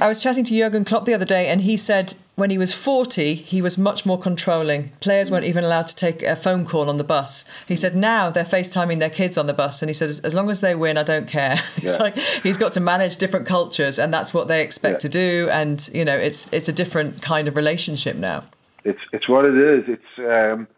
I 0.00 0.08
was 0.08 0.22
chatting 0.22 0.42
to 0.44 0.56
Jurgen 0.56 0.86
Klopp 0.86 1.04
the 1.04 1.12
other 1.12 1.26
day, 1.26 1.48
and 1.48 1.60
he 1.60 1.76
said 1.76 2.14
when 2.34 2.48
he 2.48 2.56
was 2.56 2.72
40, 2.72 3.34
he 3.34 3.60
was 3.60 3.76
much 3.76 4.06
more 4.06 4.18
controlling. 4.18 4.88
Players 5.00 5.30
weren't 5.30 5.44
even 5.44 5.64
allowed 5.64 5.86
to 5.88 5.94
take 5.94 6.22
a 6.22 6.34
phone 6.34 6.64
call 6.64 6.88
on 6.88 6.96
the 6.96 7.04
bus. 7.04 7.44
He 7.68 7.76
said 7.76 7.94
now 7.94 8.30
they're 8.30 8.42
FaceTiming 8.42 9.00
their 9.00 9.10
kids 9.10 9.36
on 9.36 9.46
the 9.46 9.52
bus, 9.52 9.82
and 9.82 9.90
he 9.90 9.92
said 9.94 10.08
as 10.08 10.34
long 10.34 10.48
as 10.48 10.62
they 10.62 10.74
win, 10.74 10.96
I 10.96 11.02
don't 11.02 11.28
care. 11.28 11.56
It's 11.76 11.96
yeah. 11.96 12.02
like 12.02 12.16
he's 12.16 12.56
got 12.56 12.72
to 12.72 12.80
manage 12.80 13.18
different 13.18 13.46
cultures, 13.46 13.98
and 13.98 14.14
that's 14.14 14.32
what 14.32 14.48
they 14.48 14.62
expect 14.62 14.96
yeah. 14.96 14.98
to 15.00 15.08
do. 15.08 15.48
And 15.52 15.90
you 15.92 16.06
know, 16.06 16.16
it's 16.16 16.50
it's 16.52 16.68
a 16.68 16.72
different 16.72 17.20
kind 17.20 17.46
of 17.46 17.54
relationship 17.54 18.16
now. 18.16 18.44
It's 18.84 19.00
it's 19.12 19.28
what 19.28 19.44
it 19.44 19.56
is. 19.56 19.84
It's 19.88 20.18
um, 20.18 20.68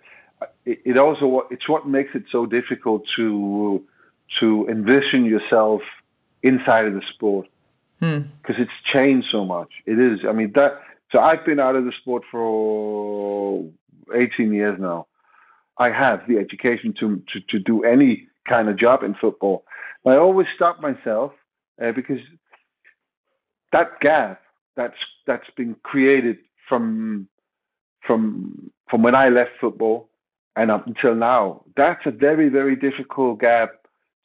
it, 0.64 0.80
it 0.84 0.98
also 0.98 1.46
it's 1.50 1.68
what 1.68 1.86
makes 1.86 2.14
it 2.16 2.24
so 2.32 2.46
difficult 2.46 3.04
to 3.14 3.80
to 4.40 4.66
envision 4.68 5.24
yourself 5.24 5.82
inside 6.42 6.86
of 6.86 6.94
the 6.94 7.02
sport 7.14 7.46
because 8.42 8.56
hmm. 8.56 8.62
it's 8.62 8.72
changed 8.92 9.28
so 9.30 9.44
much. 9.44 9.70
It 9.86 9.98
is. 9.98 10.20
I 10.28 10.32
mean 10.32 10.52
that. 10.54 10.80
So 11.12 11.20
I've 11.20 11.44
been 11.44 11.60
out 11.60 11.76
of 11.76 11.84
the 11.84 11.92
sport 12.00 12.24
for 12.30 13.64
18 14.14 14.52
years 14.52 14.78
now. 14.80 15.06
I 15.78 15.90
have 15.90 16.20
the 16.28 16.38
education 16.38 16.94
to 17.00 17.22
to, 17.32 17.40
to 17.50 17.58
do 17.58 17.84
any 17.84 18.28
kind 18.48 18.68
of 18.68 18.78
job 18.78 19.02
in 19.02 19.14
football. 19.14 19.64
I 20.06 20.16
always 20.16 20.46
stop 20.54 20.80
myself 20.80 21.32
uh, 21.82 21.92
because 21.92 22.20
that 23.72 24.00
gap 24.00 24.40
that's 24.76 24.96
that's 25.26 25.48
been 25.56 25.76
created 25.82 26.38
from 26.68 27.28
from 28.06 28.70
from 28.90 29.02
when 29.02 29.14
I 29.14 29.28
left 29.28 29.52
football 29.60 30.08
and 30.56 30.70
up 30.70 30.86
until 30.86 31.14
now. 31.14 31.64
That's 31.76 32.04
a 32.06 32.10
very 32.10 32.48
very 32.48 32.76
difficult 32.76 33.40
gap 33.40 33.70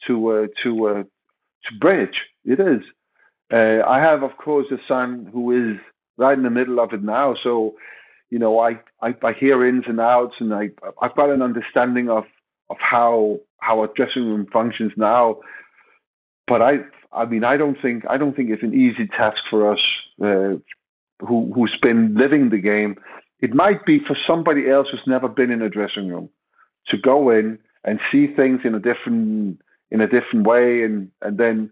to 0.08 0.28
uh, 0.30 0.48
to 0.64 0.88
uh, 0.88 1.04
to 1.04 1.80
bridge. 1.80 2.22
It 2.46 2.60
is. 2.60 2.82
Uh, 3.52 3.82
I 3.88 4.00
have, 4.00 4.24
of 4.24 4.38
course, 4.38 4.68
a 4.72 4.78
son 4.88 5.30
who 5.34 5.52
is 5.52 5.80
right 6.18 6.38
in 6.38 6.44
the 6.44 6.50
middle 6.50 6.80
of 6.80 6.94
it 6.94 7.04
now. 7.04 7.36
So, 7.42 7.76
you 8.30 8.38
know, 8.38 8.60
I, 8.60 8.80
I, 9.02 9.16
I 9.24 9.34
hear 9.34 9.66
ins 9.66 9.86
and 9.88 10.00
outs, 10.00 10.36
and 10.40 10.54
I 10.54 10.70
I've 11.02 11.16
got 11.16 11.30
an 11.30 11.42
understanding 11.42 12.10
of 12.10 12.26
of 12.70 12.78
how 12.80 13.40
how 13.60 13.84
a 13.84 13.88
dressing 13.88 14.26
room 14.26 14.48
functions 14.52 14.92
now. 14.96 15.40
But 16.48 16.62
I 16.62 16.80
I 17.12 17.26
mean 17.26 17.44
I 17.44 17.58
don't 17.58 17.78
think 17.82 18.04
I 18.08 18.18
don't 18.18 18.36
think 18.36 18.50
it's 18.52 18.64
an 18.64 18.74
easy 18.74 19.08
task 19.08 19.42
for 19.50 19.72
us 19.72 19.80
uh, 20.22 20.58
who 21.26 21.52
who's 21.54 21.76
been 21.82 22.16
living 22.16 22.50
the 22.50 22.60
game. 22.60 22.98
It 23.40 23.54
might 23.54 23.86
be 23.86 24.00
for 24.00 24.18
somebody 24.28 24.70
else 24.70 24.90
who's 24.92 25.08
never 25.08 25.28
been 25.28 25.50
in 25.50 25.62
a 25.62 25.70
dressing 25.70 26.10
room 26.10 26.30
to 26.88 26.98
go 26.98 27.30
in 27.30 27.58
and 27.84 28.00
see 28.12 28.28
things 28.28 28.62
in 28.64 28.76
a 28.76 28.80
different 28.80 29.60
in 29.90 30.02
a 30.02 30.08
different 30.08 30.46
way 30.46 30.84
and 30.84 31.10
and 31.22 31.38
then 31.38 31.72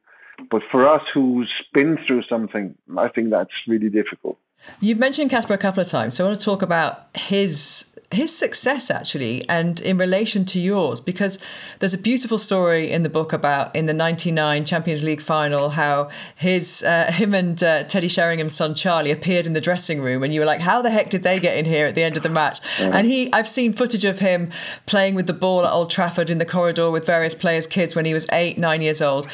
but 0.49 0.61
for 0.71 0.87
us 0.87 1.01
who's 1.13 1.51
been 1.73 1.97
through 2.05 2.23
something, 2.23 2.75
I 2.97 3.09
think 3.09 3.29
that's 3.29 3.51
really 3.67 3.89
difficult. 3.89 4.37
You've 4.79 4.97
mentioned 4.97 5.29
Kasper 5.29 5.53
a 5.53 5.57
couple 5.57 5.81
of 5.81 5.87
times, 5.87 6.15
so 6.15 6.25
I 6.25 6.27
want 6.29 6.39
to 6.39 6.45
talk 6.45 6.61
about 6.61 7.15
his 7.15 7.93
his 8.09 8.35
success 8.35 8.89
actually 8.89 9.47
and 9.49 9.81
in 9.81 9.97
relation 9.97 10.45
to 10.45 10.61
yours 10.61 11.01
because 11.01 11.43
there's 11.79 11.93
a 11.93 11.97
beautiful 11.97 12.37
story 12.37 12.89
in 12.89 13.03
the 13.03 13.09
book 13.09 13.33
about 13.33 13.75
in 13.75 13.85
the 13.85 13.93
99 13.93 14.63
champions 14.63 15.03
league 15.03 15.21
final 15.21 15.71
how 15.71 16.09
his 16.33 16.83
uh, 16.83 17.11
him 17.11 17.33
and 17.33 17.61
uh, 17.61 17.83
teddy 17.83 18.07
sheringham's 18.07 18.55
son 18.55 18.73
charlie 18.73 19.11
appeared 19.11 19.45
in 19.45 19.51
the 19.51 19.59
dressing 19.59 19.99
room 19.99 20.23
and 20.23 20.33
you 20.33 20.39
were 20.39 20.45
like 20.45 20.61
how 20.61 20.81
the 20.81 20.89
heck 20.89 21.09
did 21.09 21.23
they 21.23 21.37
get 21.37 21.57
in 21.57 21.65
here 21.65 21.85
at 21.85 21.95
the 21.95 22.03
end 22.03 22.15
of 22.15 22.23
the 22.23 22.29
match? 22.29 22.59
And 22.79 23.05
he 23.05 23.31
i've 23.33 23.47
seen 23.47 23.73
footage 23.73 24.05
of 24.05 24.19
him 24.19 24.51
playing 24.85 25.13
with 25.13 25.27
the 25.27 25.33
ball 25.33 25.65
at 25.65 25.73
old 25.73 25.89
trafford 25.89 26.29
in 26.29 26.37
the 26.37 26.45
corridor 26.45 26.89
with 26.89 27.05
various 27.05 27.35
players 27.35 27.67
kids 27.67 27.93
when 27.93 28.05
he 28.05 28.13
was 28.13 28.25
eight 28.31 28.57
nine 28.57 28.81
years 28.81 29.01
old. 29.01 29.27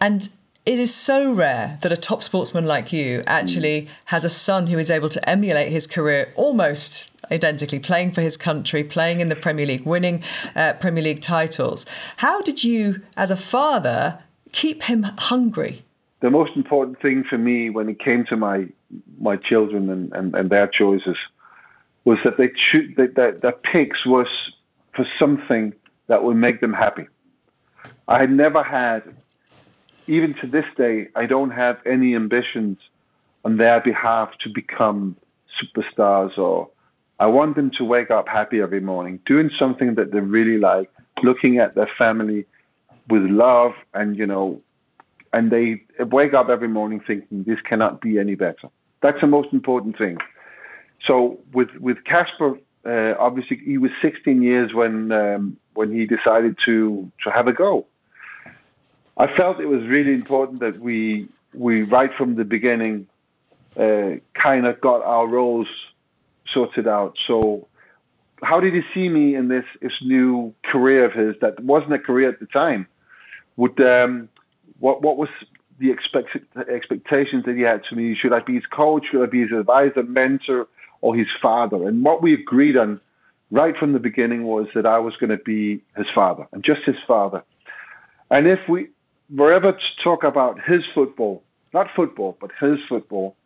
And 0.00 0.28
it 0.66 0.80
is 0.80 0.92
so 0.92 1.32
rare 1.32 1.78
that 1.82 1.92
a 1.92 1.96
top 1.96 2.24
sportsman 2.24 2.66
like 2.66 2.92
you 2.92 3.22
actually 3.28 3.82
mm. 3.82 3.88
has 4.06 4.24
a 4.24 4.28
son 4.28 4.66
who 4.66 4.78
is 4.78 4.90
able 4.90 5.08
to 5.08 5.28
emulate 5.28 5.70
his 5.70 5.86
career 5.86 6.32
almost 6.34 7.12
identically, 7.30 7.78
playing 7.78 8.10
for 8.10 8.20
his 8.20 8.36
country, 8.36 8.82
playing 8.82 9.20
in 9.20 9.28
the 9.28 9.36
Premier 9.36 9.66
League, 9.66 9.86
winning 9.86 10.22
uh, 10.56 10.72
Premier 10.80 11.04
League 11.04 11.20
titles. 11.20 11.86
How 12.18 12.42
did 12.42 12.64
you, 12.64 13.00
as 13.16 13.30
a 13.30 13.36
father, 13.36 14.18
keep 14.52 14.84
him 14.84 15.04
hungry? 15.18 15.84
The 16.20 16.30
most 16.30 16.56
important 16.56 17.00
thing 17.00 17.22
for 17.22 17.38
me 17.38 17.70
when 17.70 17.88
it 17.88 18.00
came 18.00 18.24
to 18.26 18.36
my 18.36 18.66
my 19.18 19.36
children 19.36 19.90
and, 19.90 20.12
and, 20.12 20.34
and 20.34 20.50
their 20.50 20.68
choices 20.68 21.16
was 22.04 22.18
that 22.24 22.36
they 22.38 22.48
cho- 22.48 22.88
that, 22.96 23.14
that, 23.16 23.42
that 23.42 23.62
picks 23.62 24.06
was 24.06 24.28
for 24.94 25.06
something 25.18 25.72
that 26.06 26.22
would 26.22 26.36
make 26.36 26.60
them 26.60 26.72
happy. 26.72 27.06
I 28.08 28.20
had 28.20 28.30
never 28.30 28.62
had 28.62 29.02
even 30.06 30.34
to 30.34 30.46
this 30.46 30.64
day, 30.76 31.08
I 31.14 31.26
don't 31.26 31.50
have 31.50 31.78
any 31.86 32.14
ambitions 32.14 32.78
on 33.44 33.56
their 33.56 33.80
behalf 33.80 34.30
to 34.42 34.48
become 34.48 35.16
superstars 35.60 36.36
or 36.38 36.68
I 37.18 37.26
want 37.26 37.56
them 37.56 37.70
to 37.78 37.84
wake 37.84 38.10
up 38.10 38.28
happy 38.28 38.60
every 38.60 38.80
morning, 38.80 39.20
doing 39.24 39.50
something 39.58 39.94
that 39.94 40.12
they 40.12 40.20
really 40.20 40.58
like, 40.58 40.90
looking 41.22 41.58
at 41.58 41.74
their 41.74 41.88
family 41.96 42.44
with 43.08 43.22
love 43.22 43.72
and, 43.94 44.16
you 44.16 44.26
know, 44.26 44.60
and 45.32 45.50
they 45.50 45.82
wake 45.98 46.34
up 46.34 46.48
every 46.48 46.68
morning 46.68 47.00
thinking 47.06 47.44
this 47.44 47.60
cannot 47.60 48.00
be 48.00 48.18
any 48.18 48.34
better. 48.34 48.68
That's 49.02 49.20
the 49.20 49.26
most 49.26 49.52
important 49.52 49.96
thing. 49.98 50.18
So 51.06 51.38
with 51.52 51.68
with 51.78 51.98
Kasper, 52.04 52.58
uh, 52.86 53.14
obviously 53.18 53.60
he 53.64 53.78
was 53.78 53.90
16 54.00 54.42
years 54.42 54.72
when 54.72 55.12
um, 55.12 55.56
when 55.74 55.92
he 55.92 56.06
decided 56.06 56.56
to 56.64 57.10
to 57.22 57.30
have 57.30 57.46
a 57.46 57.52
go. 57.52 57.86
I 59.16 59.34
felt 59.36 59.60
it 59.60 59.66
was 59.66 59.82
really 59.84 60.12
important 60.12 60.60
that 60.60 60.78
we 60.78 61.28
we 61.54 61.82
right 61.82 62.12
from 62.14 62.34
the 62.34 62.44
beginning 62.44 63.06
uh, 63.76 64.16
kind 64.34 64.66
of 64.66 64.80
got 64.80 65.02
our 65.02 65.26
roles 65.26 65.68
sorted 66.52 66.86
out. 66.86 67.16
So, 67.26 67.66
how 68.42 68.60
did 68.60 68.74
he 68.74 68.82
see 68.92 69.08
me 69.08 69.34
in 69.34 69.48
this 69.48 69.64
this 69.80 69.92
new 70.02 70.54
career 70.64 71.04
of 71.04 71.12
his 71.12 71.34
that 71.40 71.58
wasn't 71.60 71.94
a 71.94 71.98
career 71.98 72.28
at 72.28 72.40
the 72.40 72.46
time? 72.46 72.86
Would 73.56 73.80
um, 73.80 74.28
what 74.80 75.02
what 75.02 75.16
was 75.16 75.30
the 75.78 75.90
expect, 75.90 76.36
expectations 76.70 77.44
that 77.44 77.54
he 77.54 77.62
had 77.62 77.82
to 77.84 77.94
me. 77.94 78.14
Should 78.14 78.32
I 78.32 78.40
be 78.40 78.54
his 78.54 78.66
coach? 78.66 79.06
Should 79.10 79.22
I 79.22 79.26
be 79.26 79.42
his 79.42 79.52
advisor, 79.52 80.02
mentor, 80.02 80.68
or 81.00 81.14
his 81.14 81.26
father? 81.40 81.86
And 81.86 82.04
what 82.04 82.22
we 82.22 82.34
agreed 82.34 82.76
on 82.76 83.00
right 83.50 83.76
from 83.76 83.92
the 83.92 83.98
beginning 83.98 84.44
was 84.44 84.68
that 84.74 84.86
I 84.86 84.98
was 84.98 85.16
going 85.16 85.30
to 85.30 85.36
be 85.36 85.82
his 85.96 86.06
father 86.14 86.46
and 86.52 86.64
just 86.64 86.82
his 86.84 86.96
father. 87.06 87.42
And 88.30 88.46
if 88.46 88.58
we 88.68 88.88
were 89.34 89.52
ever 89.52 89.72
to 89.72 90.02
talk 90.02 90.24
about 90.24 90.60
his 90.64 90.82
football, 90.94 91.42
not 91.74 91.88
football, 91.94 92.36
but 92.40 92.50
his 92.60 92.78
football, 92.88 93.36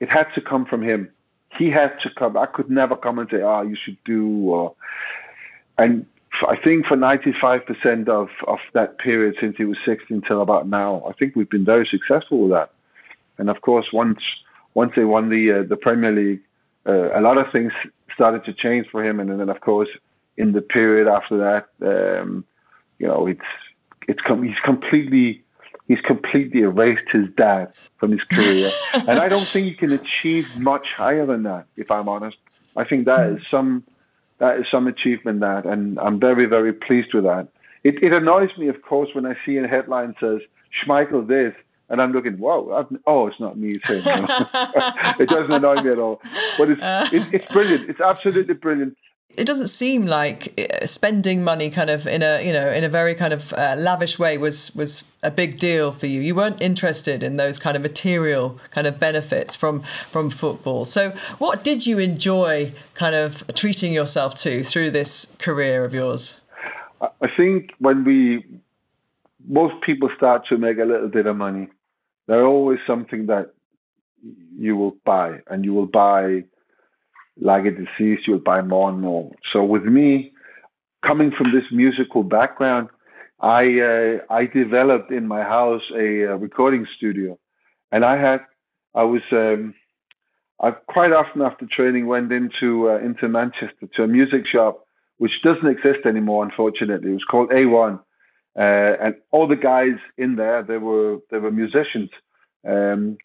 it 0.00 0.08
had 0.08 0.26
to 0.34 0.40
come 0.40 0.64
from 0.64 0.82
him. 0.82 1.10
He 1.58 1.70
had 1.70 1.92
to 2.02 2.10
come. 2.10 2.36
I 2.36 2.46
could 2.46 2.70
never 2.70 2.96
come 2.96 3.18
and 3.18 3.28
say, 3.30 3.42
"Ah, 3.42 3.58
oh, 3.58 3.62
you 3.62 3.76
should 3.76 3.98
do." 4.04 4.26
Or, 4.50 4.74
and 5.78 6.06
I 6.48 6.56
think 6.56 6.86
for 6.86 6.96
95% 6.96 8.08
of, 8.08 8.28
of 8.48 8.58
that 8.72 8.98
period 8.98 9.36
since 9.38 9.56
he 9.56 9.64
was 9.64 9.76
16 9.84 10.22
till 10.22 10.40
about 10.40 10.66
now, 10.66 11.04
I 11.06 11.12
think 11.12 11.36
we've 11.36 11.50
been 11.50 11.64
very 11.64 11.86
successful 11.86 12.38
with 12.42 12.52
that. 12.52 12.70
And 13.38 13.50
of 13.50 13.60
course, 13.60 13.86
once 13.92 14.20
once 14.74 14.92
they 14.96 15.04
won 15.04 15.28
the 15.28 15.52
uh, 15.52 15.62
the 15.68 15.76
Premier 15.76 16.12
League, 16.12 16.40
uh, 16.86 17.18
a 17.18 17.20
lot 17.20 17.36
of 17.36 17.52
things 17.52 17.72
started 18.14 18.44
to 18.44 18.52
change 18.52 18.86
for 18.90 19.04
him. 19.04 19.20
And 19.20 19.28
then, 19.38 19.48
of 19.48 19.60
course, 19.60 19.88
in 20.36 20.52
the 20.52 20.62
period 20.62 21.06
after 21.08 21.36
that, 21.38 21.68
um, 21.86 22.44
you 22.98 23.06
know, 23.06 23.26
it's 23.26 23.40
it's 24.08 24.20
com- 24.20 24.42
he's 24.42 24.58
completely 24.64 25.42
he's 25.88 26.00
completely 26.00 26.60
erased 26.60 27.08
his 27.10 27.28
dad 27.36 27.72
from 27.98 28.12
his 28.12 28.22
career, 28.24 28.70
and 28.94 29.18
I 29.18 29.28
don't 29.28 29.46
think 29.46 29.66
he 29.66 29.74
can 29.74 29.92
achieve 29.92 30.48
much 30.58 30.92
higher 30.92 31.26
than 31.26 31.42
that. 31.44 31.66
If 31.76 31.90
I'm 31.90 32.08
honest, 32.08 32.36
I 32.76 32.84
think 32.84 33.06
that 33.06 33.28
is 33.28 33.40
some 33.50 33.84
that 34.38 34.58
is 34.58 34.66
some 34.70 34.86
achievement 34.86 35.40
that, 35.40 35.64
and 35.66 35.98
I'm 35.98 36.18
very 36.18 36.46
very 36.46 36.72
pleased 36.72 37.14
with 37.14 37.24
that. 37.24 37.48
It, 37.84 38.02
it 38.02 38.12
annoys 38.12 38.50
me, 38.56 38.68
of 38.68 38.80
course, 38.82 39.08
when 39.12 39.26
I 39.26 39.36
see 39.44 39.56
a 39.56 39.66
headline 39.66 40.14
says 40.20 40.40
Schmeichel 40.72 41.26
this, 41.26 41.52
and 41.88 42.00
I'm 42.00 42.12
looking, 42.12 42.38
whoa, 42.38 42.72
I've, 42.72 42.98
oh, 43.06 43.26
it's 43.26 43.40
not 43.40 43.58
me 43.58 43.80
saying 43.84 44.02
it 44.06 45.28
doesn't 45.28 45.52
annoy 45.52 45.82
me 45.82 45.90
at 45.90 45.98
all, 45.98 46.22
but 46.56 46.70
it's 46.70 46.80
uh, 46.82 47.08
it, 47.12 47.34
it's 47.34 47.52
brilliant. 47.52 47.90
It's 47.90 48.00
absolutely 48.00 48.54
brilliant 48.54 48.96
it 49.36 49.46
doesn't 49.46 49.68
seem 49.68 50.06
like 50.06 50.52
uh, 50.58 50.86
spending 50.86 51.42
money 51.42 51.70
kind 51.70 51.90
of 51.90 52.06
in 52.06 52.22
a 52.22 52.44
you 52.44 52.52
know 52.52 52.70
in 52.70 52.84
a 52.84 52.88
very 52.88 53.14
kind 53.14 53.32
of 53.32 53.52
uh, 53.54 53.74
lavish 53.78 54.18
way 54.18 54.38
was 54.38 54.74
was 54.74 55.04
a 55.22 55.30
big 55.30 55.58
deal 55.58 55.92
for 55.92 56.06
you. 56.06 56.20
You 56.20 56.34
weren't 56.34 56.60
interested 56.60 57.22
in 57.22 57.36
those 57.36 57.58
kind 57.58 57.76
of 57.76 57.82
material 57.82 58.58
kind 58.70 58.86
of 58.86 58.98
benefits 58.98 59.56
from 59.56 59.82
from 60.10 60.30
football. 60.30 60.84
So 60.84 61.10
what 61.38 61.64
did 61.64 61.86
you 61.86 61.98
enjoy 61.98 62.72
kind 62.94 63.14
of 63.14 63.46
treating 63.54 63.92
yourself 63.92 64.34
to 64.36 64.62
through 64.62 64.90
this 64.90 65.36
career 65.38 65.84
of 65.84 65.94
yours? 65.94 66.40
I 67.00 67.28
think 67.36 67.72
when 67.78 68.04
we 68.04 68.44
most 69.48 69.74
people 69.82 70.08
start 70.16 70.46
to 70.48 70.58
make 70.58 70.78
a 70.78 70.84
little 70.84 71.08
bit 71.08 71.26
of 71.26 71.36
money 71.36 71.68
there's 72.26 72.46
always 72.46 72.78
something 72.86 73.26
that 73.26 73.52
you 74.56 74.76
will 74.76 74.96
buy 75.04 75.40
and 75.48 75.64
you 75.64 75.74
will 75.74 75.86
buy 75.86 76.44
like 77.40 77.64
a 77.64 77.70
disease, 77.70 78.20
you'll 78.26 78.38
buy 78.38 78.60
more 78.62 78.90
and 78.90 79.00
more. 79.00 79.30
So 79.52 79.64
with 79.64 79.84
me, 79.84 80.32
coming 81.04 81.32
from 81.36 81.52
this 81.52 81.64
musical 81.70 82.22
background, 82.22 82.88
I 83.40 83.80
uh, 83.80 84.18
I 84.32 84.46
developed 84.46 85.10
in 85.10 85.26
my 85.26 85.42
house 85.42 85.82
a, 85.96 86.36
recording 86.36 86.86
studio, 86.96 87.38
and 87.90 88.04
I 88.04 88.16
had 88.16 88.40
I 88.94 89.02
was 89.02 89.22
um, 89.32 89.74
I 90.60 90.70
quite 90.70 91.12
often 91.12 91.42
after 91.42 91.66
training 91.66 92.06
went 92.06 92.30
into 92.32 92.90
uh, 92.90 92.98
into 92.98 93.28
Manchester 93.28 93.88
to 93.96 94.02
a 94.04 94.06
music 94.06 94.46
shop 94.46 94.86
which 95.18 95.42
doesn't 95.44 95.68
exist 95.68 96.04
anymore, 96.04 96.44
unfortunately. 96.44 97.10
It 97.10 97.14
was 97.14 97.24
called 97.30 97.50
A1, 97.50 98.00
uh, 98.58 99.04
and 99.04 99.14
all 99.30 99.46
the 99.46 99.56
guys 99.56 99.98
in 100.16 100.36
there 100.36 100.62
they 100.62 100.78
were 100.78 101.18
they 101.30 101.38
were 101.38 101.50
musicians, 101.50 102.10
um, 102.66 103.18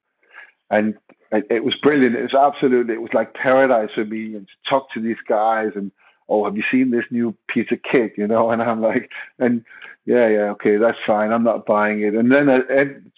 and 0.69 0.95
it 1.32 1.63
was 1.63 1.75
brilliant. 1.75 2.15
It 2.15 2.21
was 2.21 2.34
absolutely, 2.34 2.93
it 2.93 3.01
was 3.01 3.13
like 3.13 3.34
paradise 3.34 3.89
for 3.93 4.06
me 4.06 4.36
and 4.36 4.47
to 4.47 4.69
talk 4.69 4.91
to 4.93 5.01
these 5.01 5.17
guys 5.27 5.71
and, 5.75 5.91
oh, 6.30 6.45
have 6.45 6.58
you 6.58 6.63
seen 6.69 6.91
this 6.91 7.06
new 7.10 7.36
piece 7.47 7.71
of 7.71 7.80
kit? 7.89 8.13
You 8.17 8.27
know, 8.27 8.51
and 8.51 8.62
I'm 8.62 8.82
like, 8.82 9.10
and 9.39 9.63
yeah, 10.06 10.27
yeah, 10.27 10.49
okay, 10.51 10.77
that's 10.77 10.97
fine. 11.06 11.34
I'm 11.34 11.43
not 11.43 11.65
buying 11.65 12.01
it. 12.01 12.15
And 12.15 12.32
then 12.32 12.49
uh, 12.49 12.60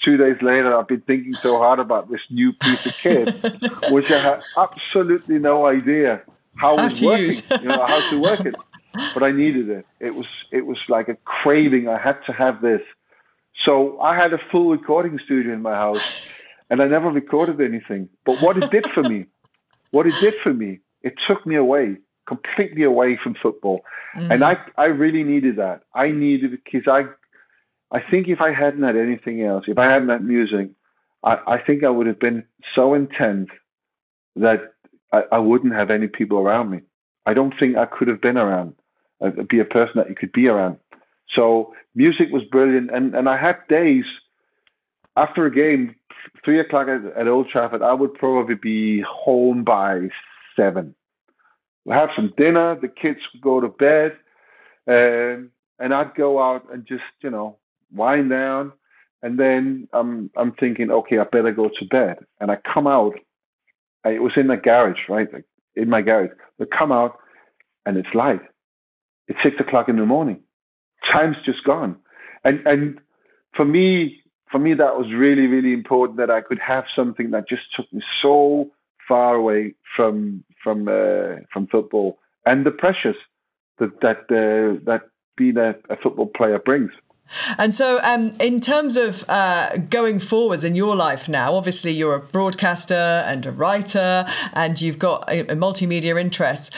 two 0.04 0.18
days 0.18 0.38
later, 0.42 0.76
I've 0.76 0.88
been 0.88 1.02
thinking 1.02 1.34
so 1.36 1.58
hard 1.60 1.80
about 1.80 2.10
this 2.10 2.22
new 2.32 2.52
piece 2.54 2.86
of 2.86 2.98
kit, 2.98 3.92
which 3.92 4.12
I 4.12 4.18
had 4.18 4.42
absolutely 4.58 5.38
no 5.38 5.68
idea 5.68 6.22
how, 6.56 6.78
how 6.78 6.86
was 6.86 7.02
working, 7.02 7.26
use. 7.26 7.50
you 7.50 7.68
know, 7.68 7.86
how 7.86 8.10
to 8.10 8.22
work 8.22 8.42
it. 8.42 8.56
But 9.14 9.22
I 9.22 9.32
needed 9.32 9.70
it. 9.70 9.86
It 10.00 10.16
was, 10.16 10.26
it 10.52 10.66
was 10.66 10.80
like 10.90 11.10
a 11.10 11.16
craving. 11.24 11.88
I 11.88 12.00
had 12.00 12.18
to 12.26 12.34
have 12.34 12.60
this. 12.60 12.82
So 13.64 14.00
I 14.02 14.16
had 14.16 14.34
a 14.34 14.40
full 14.52 14.72
recording 14.72 15.20
studio 15.24 15.54
in 15.54 15.62
my 15.62 15.76
house 15.76 16.28
and 16.70 16.82
I 16.82 16.88
never 16.88 17.10
recorded 17.10 17.62
anything. 17.62 18.10
But 18.26 18.42
what 18.42 18.58
it 18.58 18.70
did 18.72 18.86
for 18.88 19.04
me, 19.04 19.26
what 19.92 20.08
it 20.08 20.16
did 20.22 20.36
for 20.44 20.54
me, 20.54 20.80
it 21.02 21.14
took 21.28 21.46
me 21.46 21.56
away, 21.56 21.98
completely 22.28 22.84
away 22.84 23.18
from 23.22 23.36
football. 23.42 23.82
Mm. 24.16 24.34
And 24.34 24.44
I, 24.44 24.58
I 24.78 24.86
really 24.86 25.24
needed 25.24 25.58
that. 25.58 25.82
I 25.94 26.12
needed 26.12 26.52
because 26.52 26.88
I, 26.88 27.06
I 27.96 28.02
think 28.10 28.28
if 28.28 28.42
I 28.42 28.54
hadn't 28.54 28.84
had 28.84 28.98
anything 28.98 29.44
else, 29.44 29.66
if 29.68 29.78
I 29.78 29.86
hadn't 29.86 30.10
had 30.10 30.24
music, 30.24 30.70
I, 31.24 31.38
I 31.48 31.58
think 31.58 31.84
I 31.84 31.90
would 31.90 32.08
have 32.08 32.20
been 32.20 32.44
so 32.76 32.94
intense 32.94 33.50
that 34.36 34.74
I, 35.12 35.24
I 35.32 35.40
wouldn't 35.40 35.74
have 35.74 35.90
any 35.90 36.08
people 36.08 36.38
around 36.38 36.70
me. 36.70 36.82
I 37.26 37.34
don't 37.34 37.54
think 37.60 37.78
I 37.78 37.86
could 37.86 38.08
have 38.08 38.22
been 38.22 38.38
around, 38.38 38.76
uh, 39.22 39.32
be 39.48 39.60
a 39.60 39.66
person 39.66 39.94
that 39.96 40.10
you 40.10 40.16
could 40.16 40.32
be 40.32 40.48
around. 40.48 40.78
So 41.36 41.74
music 41.96 42.28
was 42.32 42.44
brilliant, 42.44 42.90
and 42.92 43.14
and 43.14 43.30
I 43.30 43.38
had 43.38 43.58
days 43.68 44.06
after 45.16 45.46
a 45.46 45.54
game, 45.54 45.96
three 46.44 46.60
o'clock 46.60 46.88
at, 46.88 47.06
at 47.18 47.28
Old 47.28 47.50
Trafford, 47.50 47.82
I 47.82 47.94
would 47.94 48.14
probably 48.14 48.56
be 48.56 49.02
home 49.02 49.64
by 49.64 50.10
seven. 50.56 50.96
We'll 51.86 51.98
have 51.98 52.10
some 52.16 52.34
dinner, 52.38 52.78
the 52.80 52.88
kids 52.88 53.20
would 53.34 53.42
go 53.42 53.60
to 53.60 53.68
bed, 53.68 54.18
um, 54.88 55.52
and 55.80 55.94
I'd 55.94 56.16
go 56.16 56.42
out 56.42 56.66
and 56.72 56.86
just, 56.86 57.04
you 57.22 57.30
know, 57.30 57.58
wind 57.94 58.30
down. 58.30 58.74
And 59.22 59.38
then 59.40 59.88
I'm 59.92 60.30
I'm 60.38 60.54
thinking, 60.54 60.92
okay, 60.92 61.20
I 61.20 61.24
better 61.26 61.52
go 61.52 61.70
to 61.70 61.86
bed. 61.86 62.20
And 62.40 62.52
I 62.52 62.58
come 62.58 62.88
out. 62.88 63.14
I, 64.06 64.12
it 64.12 64.22
was 64.22 64.34
in 64.38 64.48
the 64.48 64.56
garage, 64.56 65.00
right? 65.10 65.32
Like 65.34 65.46
in 65.76 65.90
my 65.90 66.02
garage. 66.02 66.30
But 66.58 66.72
come 66.72 66.92
out, 66.92 67.20
and 67.86 67.98
it's 67.98 68.14
light. 68.14 68.42
It's 69.28 69.40
six 69.44 69.58
o'clock 69.60 69.90
in 69.90 69.98
the 69.98 70.06
morning. 70.06 70.42
Time's 71.12 71.38
just 71.46 71.64
gone. 71.64 71.98
And 72.44 72.66
and 72.66 73.00
for 73.56 73.66
me, 73.66 74.22
for 74.52 74.60
me, 74.60 74.74
that 74.74 74.98
was 74.98 75.12
really, 75.14 75.48
really 75.48 75.74
important 75.74 76.18
that 76.18 76.32
I 76.32 76.42
could 76.42 76.60
have 76.60 76.86
something 76.96 77.32
that 77.32 77.48
just 77.48 77.64
took 77.76 77.92
me 77.94 78.02
so 78.22 78.70
far 79.08 79.36
away 79.36 79.74
from 79.96 80.44
from 80.64 80.88
uh, 80.88 81.42
from 81.52 81.68
football 81.68 82.20
and 82.46 82.66
the 82.66 82.72
pressures 82.72 83.16
that 83.80 84.02
that 84.02 84.20
uh, 84.30 84.80
that 84.86 85.10
being 85.38 85.58
a, 85.58 85.76
a, 85.90 85.96
football 85.96 86.28
player 86.28 86.60
brings. 86.60 86.92
And 87.58 87.74
so, 87.74 88.00
um, 88.04 88.32
in 88.40 88.60
terms 88.60 88.98
of 88.98 89.24
uh, 89.30 89.78
going 89.78 90.20
forwards 90.20 90.64
in 90.64 90.76
your 90.76 90.96
life 90.96 91.30
now, 91.30 91.54
obviously 91.54 91.92
you're 91.92 92.16
a 92.16 92.20
broadcaster 92.20 92.96
and 93.28 93.46
a 93.46 93.52
writer, 93.52 94.26
and 94.54 94.82
you've 94.82 95.00
got 95.00 95.30
a, 95.30 95.42
a 95.42 95.56
multimedia 95.56 96.20
interests 96.20 96.72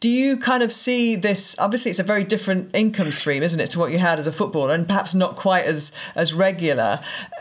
do 0.00 0.10
you 0.10 0.36
kind 0.36 0.62
of 0.62 0.70
see 0.70 1.16
this 1.16 1.58
obviously 1.58 1.90
it's 1.90 1.98
a 1.98 2.04
very 2.04 2.24
different 2.24 2.70
income 2.74 3.12
stream 3.12 3.42
isn't 3.42 3.60
it 3.60 3.68
to 3.70 3.78
what 3.78 3.90
you 3.90 3.98
had 3.98 4.18
as 4.18 4.26
a 4.26 4.32
footballer 4.32 4.74
and 4.74 4.86
perhaps 4.86 5.14
not 5.14 5.36
quite 5.36 5.64
as 5.64 5.92
as 6.14 6.34
regular. 6.34 7.00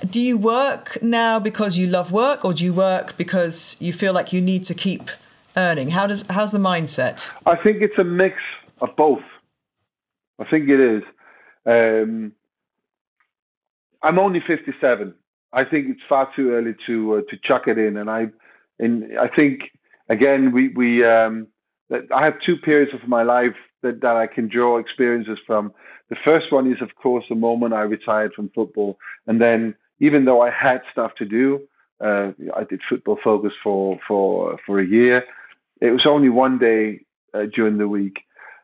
Do 0.09 0.21
you 0.21 0.37
work 0.37 0.97
now 1.01 1.39
because 1.39 1.77
you 1.77 1.87
love 1.87 2.11
work 2.11 2.43
or 2.43 2.53
do 2.53 2.65
you 2.65 2.73
work 2.73 3.17
because 3.17 3.77
you 3.79 3.93
feel 3.93 4.13
like 4.13 4.33
you 4.33 4.41
need 4.41 4.63
to 4.65 4.73
keep 4.73 5.09
earning? 5.55 5.91
How 5.91 6.07
does 6.07 6.25
how's 6.29 6.51
the 6.51 6.59
mindset? 6.59 7.31
I 7.45 7.55
think 7.55 7.81
it's 7.81 7.97
a 7.97 8.03
mix 8.03 8.37
of 8.81 8.95
both. 8.95 9.23
I 10.39 10.45
think 10.45 10.69
it 10.69 10.79
is. 10.79 11.03
Um, 11.65 12.33
i'm 14.03 14.19
only 14.19 14.39
57 14.45 15.13
i 15.53 15.63
think 15.63 15.87
it's 15.89 16.01
far 16.07 16.29
too 16.35 16.51
early 16.51 16.75
to 16.85 17.15
uh, 17.15 17.21
to 17.29 17.37
chuck 17.43 17.67
it 17.67 17.77
in 17.77 17.97
and 17.97 18.09
i 18.09 18.27
and 18.79 19.17
i 19.19 19.27
think 19.27 19.71
again 20.07 20.51
we 20.51 20.69
we 20.69 21.03
um, 21.03 21.47
I 21.91 22.25
have 22.25 22.35
two 22.45 22.57
periods 22.57 22.93
of 22.93 23.07
my 23.07 23.23
life 23.23 23.55
that, 23.81 24.01
that 24.01 24.15
I 24.15 24.27
can 24.27 24.47
draw 24.47 24.77
experiences 24.77 25.37
from. 25.45 25.73
The 26.09 26.17
first 26.23 26.51
one 26.51 26.71
is, 26.71 26.81
of 26.81 26.95
course, 26.95 27.25
the 27.29 27.35
moment 27.35 27.73
I 27.73 27.81
retired 27.81 28.33
from 28.33 28.49
football. 28.49 28.97
And 29.27 29.41
then, 29.41 29.75
even 29.99 30.25
though 30.25 30.41
I 30.41 30.51
had 30.51 30.81
stuff 30.91 31.11
to 31.17 31.25
do, 31.25 31.61
uh, 32.03 32.31
I 32.55 32.63
did 32.63 32.81
football 32.87 33.17
focus 33.23 33.53
for, 33.63 33.99
for, 34.07 34.57
for 34.65 34.79
a 34.79 34.85
year. 34.85 35.23
It 35.81 35.91
was 35.91 36.05
only 36.05 36.29
one 36.29 36.59
day 36.59 37.01
uh, 37.33 37.45
during 37.53 37.77
the 37.77 37.87
week. 37.87 38.19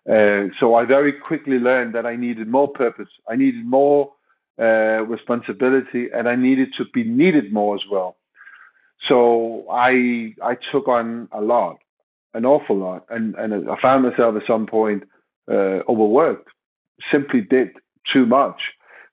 Uh, 0.09 0.47
so 0.59 0.75
I 0.75 0.85
very 0.85 1.13
quickly 1.13 1.59
learned 1.59 1.95
that 1.95 2.05
I 2.05 2.15
needed 2.15 2.47
more 2.47 2.67
purpose. 2.67 3.07
I 3.29 3.35
needed 3.35 3.65
more 3.65 4.11
uh, 4.59 5.03
responsibility, 5.05 6.09
and 6.13 6.27
I 6.27 6.35
needed 6.35 6.69
to 6.77 6.85
be 6.93 7.03
needed 7.03 7.53
more 7.53 7.75
as 7.75 7.81
well. 7.89 8.17
So 9.07 9.65
I 9.71 10.35
I 10.43 10.57
took 10.71 10.87
on 10.87 11.29
a 11.31 11.41
lot 11.41 11.77
an 12.33 12.45
awful 12.45 12.77
lot, 12.77 13.05
and 13.09 13.35
and 13.35 13.69
I 13.69 13.79
found 13.81 14.03
myself 14.03 14.35
at 14.35 14.47
some 14.47 14.65
point 14.65 15.03
uh, 15.49 15.79
overworked. 15.89 16.49
Simply 17.11 17.41
did 17.41 17.69
too 18.11 18.25
much. 18.25 18.61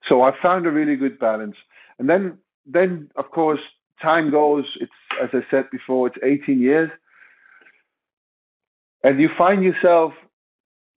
So 0.09 0.23
I 0.23 0.33
found 0.41 0.67
a 0.67 0.71
really 0.71 0.97
good 0.97 1.19
balance. 1.19 1.57
And 1.99 2.09
then 2.09 2.39
then 2.67 3.11
of 3.17 3.31
course 3.31 3.61
time 4.01 4.31
goes. 4.31 4.65
It's 4.81 4.93
as 5.23 5.31
I 5.33 5.41
said 5.51 5.71
before, 5.71 6.07
it's 6.07 6.17
18 6.23 6.61
years, 6.61 6.91
and 9.03 9.21
you 9.21 9.29
find 9.37 9.63
yourself 9.63 10.13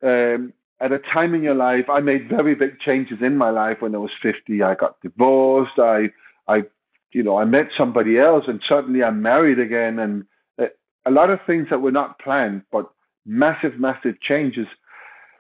um, 0.02 0.54
at 0.80 0.92
a 0.92 1.00
time 1.00 1.34
in 1.34 1.44
your 1.44 1.56
life. 1.56 1.90
I 1.90 2.00
made 2.00 2.30
very 2.30 2.56
big 2.56 2.80
changes 2.80 3.20
in 3.22 3.38
my 3.38 3.50
life 3.50 3.78
when 3.82 3.96
I 3.96 4.00
was 4.00 4.12
50. 4.22 4.62
I 4.62 4.76
got 4.76 5.02
divorced. 5.02 5.80
I, 5.80 6.10
I, 6.48 6.64
you 7.12 7.24
know, 7.24 7.38
I 7.38 7.46
met 7.46 7.68
somebody 7.78 8.20
else, 8.20 8.46
and 8.48 8.62
suddenly 8.68 9.04
I'm 9.04 9.22
married 9.22 9.60
again, 9.60 10.00
and 10.00 10.26
a 11.06 11.12
lot 11.12 11.30
of 11.30 11.39
things 11.46 11.68
that 11.70 11.82
were 11.82 11.92
not 11.92 12.20
planned, 12.20 12.63
but 12.72 12.89
massive, 13.26 13.80
massive 13.80 14.20
changes. 14.22 14.68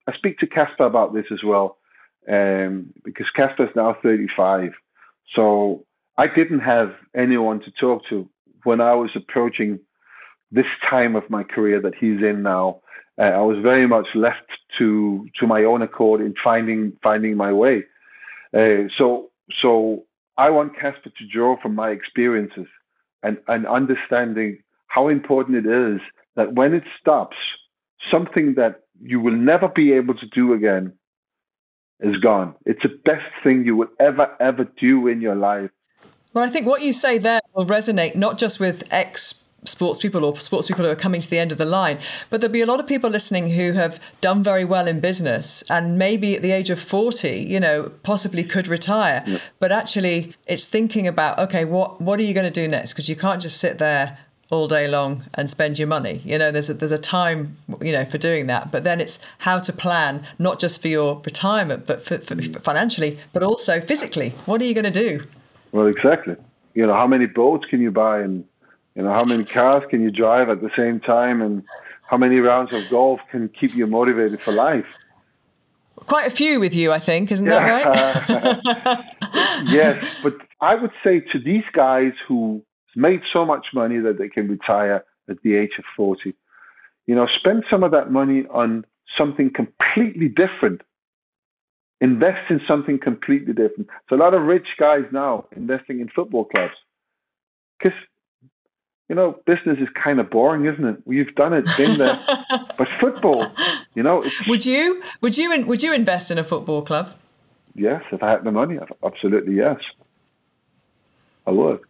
I 0.07 0.13
speak 0.13 0.37
to 0.39 0.47
Kasper 0.47 0.85
about 0.85 1.13
this 1.13 1.25
as 1.31 1.43
well, 1.43 1.77
um, 2.29 2.93
because 3.03 3.27
Kasper 3.35 3.65
is 3.65 3.75
now 3.75 3.95
35. 4.03 4.71
So 5.35 5.85
I 6.17 6.27
didn't 6.27 6.59
have 6.59 6.93
anyone 7.15 7.59
to 7.61 7.71
talk 7.71 8.03
to 8.09 8.27
when 8.63 8.81
I 8.81 8.93
was 8.93 9.11
approaching 9.15 9.79
this 10.51 10.65
time 10.89 11.15
of 11.15 11.29
my 11.29 11.43
career 11.43 11.81
that 11.81 11.95
he's 11.95 12.21
in 12.21 12.43
now. 12.43 12.81
Uh, 13.17 13.23
I 13.23 13.41
was 13.41 13.57
very 13.61 13.87
much 13.87 14.07
left 14.15 14.47
to 14.79 15.27
to 15.39 15.47
my 15.47 15.63
own 15.63 15.81
accord 15.81 16.21
in 16.21 16.33
finding 16.43 16.93
finding 17.03 17.37
my 17.37 17.51
way. 17.53 17.83
Uh, 18.53 18.89
so 18.97 19.29
so 19.61 20.03
I 20.37 20.49
want 20.49 20.77
Kasper 20.79 21.09
to 21.09 21.27
draw 21.31 21.59
from 21.61 21.75
my 21.75 21.89
experiences 21.89 22.67
and 23.21 23.37
and 23.47 23.67
understanding 23.67 24.59
how 24.93 25.07
important 25.07 25.57
it 25.57 25.65
is 25.65 25.99
that 26.35 26.53
when 26.53 26.73
it 26.75 26.83
stops, 26.99 27.35
something 28.11 28.53
that 28.55 28.81
you 29.01 29.19
will 29.19 29.35
never 29.35 29.67
be 29.67 29.91
able 29.91 30.13
to 30.13 30.27
do 30.27 30.53
again 30.53 30.93
is 31.99 32.15
gone. 32.17 32.53
It's 32.67 32.83
the 32.83 32.95
best 33.03 33.25
thing 33.43 33.65
you 33.65 33.75
will 33.75 33.87
ever 33.99 34.29
ever 34.39 34.67
do 34.79 35.07
in 35.07 35.19
your 35.19 35.35
life. 35.35 35.71
Well, 36.33 36.43
I 36.43 36.49
think 36.49 36.67
what 36.67 36.83
you 36.83 36.93
say 36.93 37.17
there 37.17 37.39
will 37.55 37.65
resonate 37.65 38.15
not 38.15 38.37
just 38.37 38.59
with 38.59 38.83
ex 38.91 39.45
sports 39.65 39.97
people 39.97 40.25
or 40.25 40.35
sports 40.37 40.67
people 40.67 40.83
who 40.83 40.91
are 40.91 40.95
coming 40.95 41.21
to 41.21 41.29
the 41.29 41.39
end 41.39 41.51
of 41.51 41.57
the 41.57 41.65
line. 41.65 41.97
But 42.29 42.41
there'll 42.41 42.51
be 42.51 42.61
a 42.61 42.65
lot 42.65 42.81
of 42.81 42.85
people 42.85 43.09
listening 43.09 43.51
who 43.51 43.71
have 43.71 43.99
done 44.19 44.43
very 44.43 44.65
well 44.65 44.87
in 44.87 44.99
business 44.99 45.63
and 45.71 45.97
maybe 45.97 46.35
at 46.35 46.41
the 46.41 46.51
age 46.51 46.69
of 46.69 46.79
40, 46.79 47.29
you 47.29 47.61
know, 47.61 47.89
possibly 48.03 48.43
could 48.43 48.67
retire. 48.67 49.23
Yep. 49.25 49.41
But 49.59 49.71
actually, 49.71 50.35
it's 50.45 50.65
thinking 50.65 51.07
about, 51.07 51.39
okay, 51.39 51.63
what, 51.63 52.01
what 52.01 52.19
are 52.19 52.23
you 52.23 52.33
going 52.33 52.51
to 52.51 52.61
do 52.61 52.67
next? 52.67 52.91
Because 52.91 53.07
you 53.07 53.15
can't 53.15 53.41
just 53.41 53.57
sit 53.57 53.79
there 53.79 54.17
all 54.53 54.67
day 54.67 54.87
long 54.87 55.25
and 55.33 55.49
spend 55.49 55.79
your 55.79 55.87
money. 55.87 56.21
You 56.23 56.37
know, 56.37 56.51
there's 56.51 56.69
a, 56.69 56.75
there's 56.75 56.91
a 56.91 56.97
time, 56.97 57.55
you 57.81 57.91
know, 57.91 58.05
for 58.05 58.17
doing 58.17 58.47
that. 58.47 58.71
But 58.71 58.83
then 58.83 59.01
it's 59.01 59.19
how 59.39 59.59
to 59.59 59.73
plan, 59.73 60.23
not 60.39 60.59
just 60.59 60.81
for 60.81 60.87
your 60.87 61.21
retirement, 61.25 61.85
but 61.85 62.05
for, 62.05 62.19
for 62.19 62.35
mm. 62.35 62.61
financially, 62.63 63.19
but 63.33 63.43
also 63.43 63.81
physically. 63.81 64.29
What 64.45 64.61
are 64.61 64.65
you 64.65 64.73
going 64.73 64.91
to 64.91 64.91
do? 64.91 65.21
Well, 65.71 65.87
exactly. 65.87 66.35
You 66.75 66.87
know, 66.87 66.93
how 66.93 67.07
many 67.07 67.25
boats 67.25 67.65
can 67.69 67.81
you 67.81 67.91
buy 67.91 68.21
and 68.21 68.45
you 68.95 69.01
know, 69.01 69.11
how 69.11 69.23
many 69.25 69.43
cars 69.43 69.83
can 69.89 70.03
you 70.03 70.11
drive 70.11 70.49
at 70.49 70.61
the 70.61 70.69
same 70.77 70.99
time, 70.99 71.41
and 71.41 71.63
how 72.03 72.17
many 72.17 72.37
rounds 72.39 72.73
of 72.73 72.87
golf 72.89 73.19
can 73.31 73.49
keep 73.49 73.75
you 73.75 73.87
motivated 73.87 74.41
for 74.41 74.51
life? 74.51 74.85
Quite 75.95 76.27
a 76.27 76.31
few 76.31 76.59
with 76.59 76.75
you, 76.75 76.91
I 76.91 76.99
think, 76.99 77.31
isn't 77.31 77.47
that 77.47 77.85
right? 77.85 79.65
yes, 79.67 80.05
but 80.21 80.35
I 80.61 80.75
would 80.75 80.91
say 81.03 81.21
to 81.31 81.39
these 81.39 81.63
guys 81.73 82.13
who 82.27 82.63
made 82.95 83.21
so 83.31 83.45
much 83.45 83.67
money 83.73 83.99
that 83.99 84.17
they 84.17 84.29
can 84.29 84.47
retire 84.47 85.03
at 85.29 85.41
the 85.43 85.55
age 85.55 85.71
of 85.77 85.85
40, 85.95 86.33
you 87.05 87.15
know, 87.15 87.27
spend 87.37 87.63
some 87.69 87.83
of 87.83 87.91
that 87.91 88.11
money 88.11 88.45
on 88.51 88.85
something 89.17 89.51
completely 89.53 90.27
different. 90.27 90.81
Invest 92.01 92.49
in 92.49 92.59
something 92.67 92.99
completely 92.99 93.53
different. 93.53 93.87
So 94.09 94.15
a 94.15 94.17
lot 94.17 94.33
of 94.33 94.43
rich 94.43 94.67
guys 94.77 95.05
now 95.11 95.45
investing 95.55 96.01
in 96.01 96.09
football 96.09 96.45
clubs 96.45 96.73
because 97.79 97.97
you 99.09 99.15
know, 99.15 99.37
business 99.45 99.77
is 99.79 99.89
kind 100.01 100.19
of 100.19 100.29
boring, 100.29 100.65
isn't 100.65 100.85
it? 100.85 100.97
We've 101.05 101.33
done 101.35 101.53
it, 101.53 101.67
been 101.77 101.97
there. 101.97 102.19
but 102.77 102.87
football, 102.99 103.45
you 103.95 104.01
know, 104.01 104.23
would 104.47 104.65
you 104.65 105.03
would 105.21 105.37
you 105.37 105.63
would 105.65 105.83
you 105.83 105.93
invest 105.93 106.31
in 106.31 106.37
a 106.37 106.43
football 106.43 106.81
club? 106.81 107.13
Yes, 107.75 108.01
if 108.11 108.23
I 108.23 108.31
had 108.31 108.43
the 108.43 108.51
money, 108.51 108.79
absolutely 109.03 109.55
yes. 109.55 109.77
I 111.45 111.51
would. 111.51 111.81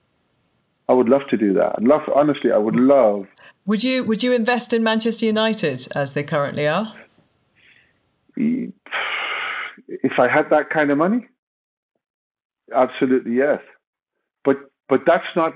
I 0.89 0.93
would 0.93 1.09
love 1.09 1.21
to 1.29 1.37
do 1.37 1.53
that. 1.53 1.73
I'd 1.77 1.83
love, 1.83 2.01
honestly, 2.13 2.51
I 2.51 2.57
would 2.57 2.75
love. 2.75 3.25
Would 3.65 3.83
you 3.83 4.03
Would 4.03 4.23
you 4.23 4.33
invest 4.33 4.73
in 4.73 4.83
Manchester 4.83 5.25
United 5.25 5.87
as 5.95 6.13
they 6.13 6.23
currently 6.23 6.67
are? 6.67 6.93
If 8.35 10.19
I 10.19 10.27
had 10.27 10.49
that 10.49 10.69
kind 10.69 10.91
of 10.91 10.97
money, 10.97 11.27
absolutely 12.75 13.35
yes. 13.35 13.61
But 14.43 14.57
but 14.89 15.01
that's 15.05 15.27
not 15.35 15.53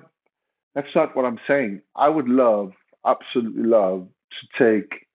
that's 0.76 0.96
not 0.96 1.16
what 1.16 1.26
I'm 1.26 1.40
saying. 1.48 1.82
I 1.96 2.08
would 2.08 2.30
love, 2.30 2.72
absolutely 3.06 3.64
love, 3.64 4.08
to 4.32 4.64
take 4.64 5.08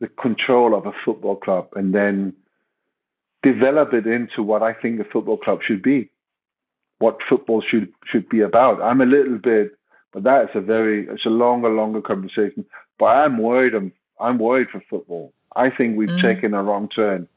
the 0.00 0.08
control 0.08 0.74
of 0.74 0.84
a 0.84 0.92
football 1.04 1.36
club 1.36 1.68
and 1.76 1.94
then 1.94 2.34
develop 3.42 3.92
it 3.94 4.06
into 4.06 4.42
what 4.42 4.62
I 4.62 4.72
think 4.72 5.00
a 5.00 5.04
football 5.04 5.36
club 5.36 5.60
should 5.66 5.82
be, 5.82 6.10
what 7.02 7.18
football 7.28 7.60
should 7.60 7.92
should 8.10 8.28
be 8.28 8.40
about. 8.40 8.80
I'm 8.80 9.00
a 9.00 9.06
little 9.16 9.38
bit, 9.38 9.76
but 10.12 10.22
that 10.22 10.44
is 10.44 10.50
a 10.54 10.60
very 10.60 11.08
it's 11.08 11.26
a 11.26 11.30
longer, 11.44 11.68
longer 11.68 12.00
conversation. 12.00 12.64
But 12.98 13.06
I'm 13.06 13.38
worried. 13.38 13.74
I'm 13.74 13.92
I'm 14.20 14.38
worried 14.38 14.68
for 14.70 14.80
football. 14.88 15.32
I 15.56 15.68
think 15.68 15.96
we've 15.96 16.08
mm. 16.08 16.22
taken 16.22 16.54
a 16.54 16.62
wrong 16.62 16.88
turn 16.88 17.28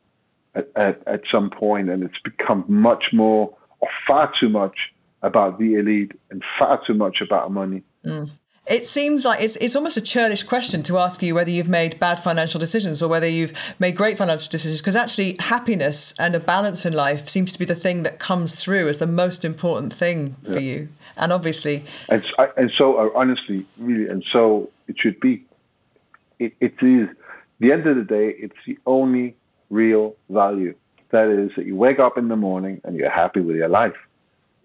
at, 0.54 0.70
at, 0.76 1.02
at 1.08 1.22
some 1.32 1.50
point, 1.50 1.90
and 1.90 2.04
it's 2.04 2.20
become 2.24 2.64
much 2.68 3.06
more 3.12 3.58
or 3.80 3.90
far 4.08 4.32
too 4.40 4.50
much 4.50 4.78
about 5.22 5.58
the 5.60 5.74
elite 5.74 6.14
and 6.30 6.44
far 6.60 6.80
too 6.86 6.94
much 6.94 7.20
about 7.20 7.52
money. 7.52 7.82
Mm. 8.06 8.30
It 8.68 8.86
seems 8.86 9.26
like 9.26 9.42
it's 9.42 9.56
it's 9.58 9.76
almost 9.76 9.98
a 9.98 10.02
churlish 10.02 10.44
question 10.44 10.82
to 10.84 10.98
ask 10.98 11.22
you 11.22 11.36
whether 11.36 11.52
you've 11.52 11.70
made 11.70 12.00
bad 12.00 12.20
financial 12.20 12.60
decisions 12.60 13.04
or 13.04 13.08
whether 13.08 13.28
you've 13.28 13.54
made 13.80 13.96
great 13.96 14.18
financial 14.18 14.50
decisions 14.50 14.82
because 14.82 14.96
actually 14.96 15.36
happiness 15.40 16.16
and 16.20 16.34
a 16.34 16.40
balance 16.40 16.86
in 16.86 16.94
life 16.94 17.30
seems 17.30 17.54
to 17.54 17.60
be 17.60 17.66
the 17.66 17.76
thing 17.76 18.04
that 18.04 18.18
comes 18.18 18.56
through 18.56 18.88
as 18.88 18.98
the 18.98 19.08
most 19.08 19.46
important 19.46 19.94
thing 19.94 20.36
for 20.44 20.60
you. 20.60 20.90
And 21.16 21.32
obviously, 21.32 21.84
and 22.10 22.26
and 22.58 22.72
so 22.76 22.98
uh, 22.98 23.10
honestly, 23.16 23.66
really, 23.78 24.10
and 24.10 24.24
so 24.32 24.70
it 24.88 24.98
should 25.00 25.20
be. 25.20 25.44
It, 26.38 26.54
it 26.60 26.74
is 26.82 27.08
the 27.60 27.72
end 27.72 27.88
of 27.88 27.96
the 27.96 28.04
day. 28.04 28.36
It's 28.38 28.58
the 28.66 28.78
only 28.86 29.36
real 29.70 30.16
value. 30.30 30.76
That 31.12 31.30
is 31.30 31.52
that 31.56 31.66
you 31.66 31.78
wake 31.78 32.00
up 32.00 32.18
in 32.18 32.28
the 32.28 32.36
morning 32.36 32.82
and 32.84 32.98
you're 32.98 33.10
happy 33.10 33.40
with 33.40 33.56
your 33.56 33.70
life 33.70 33.96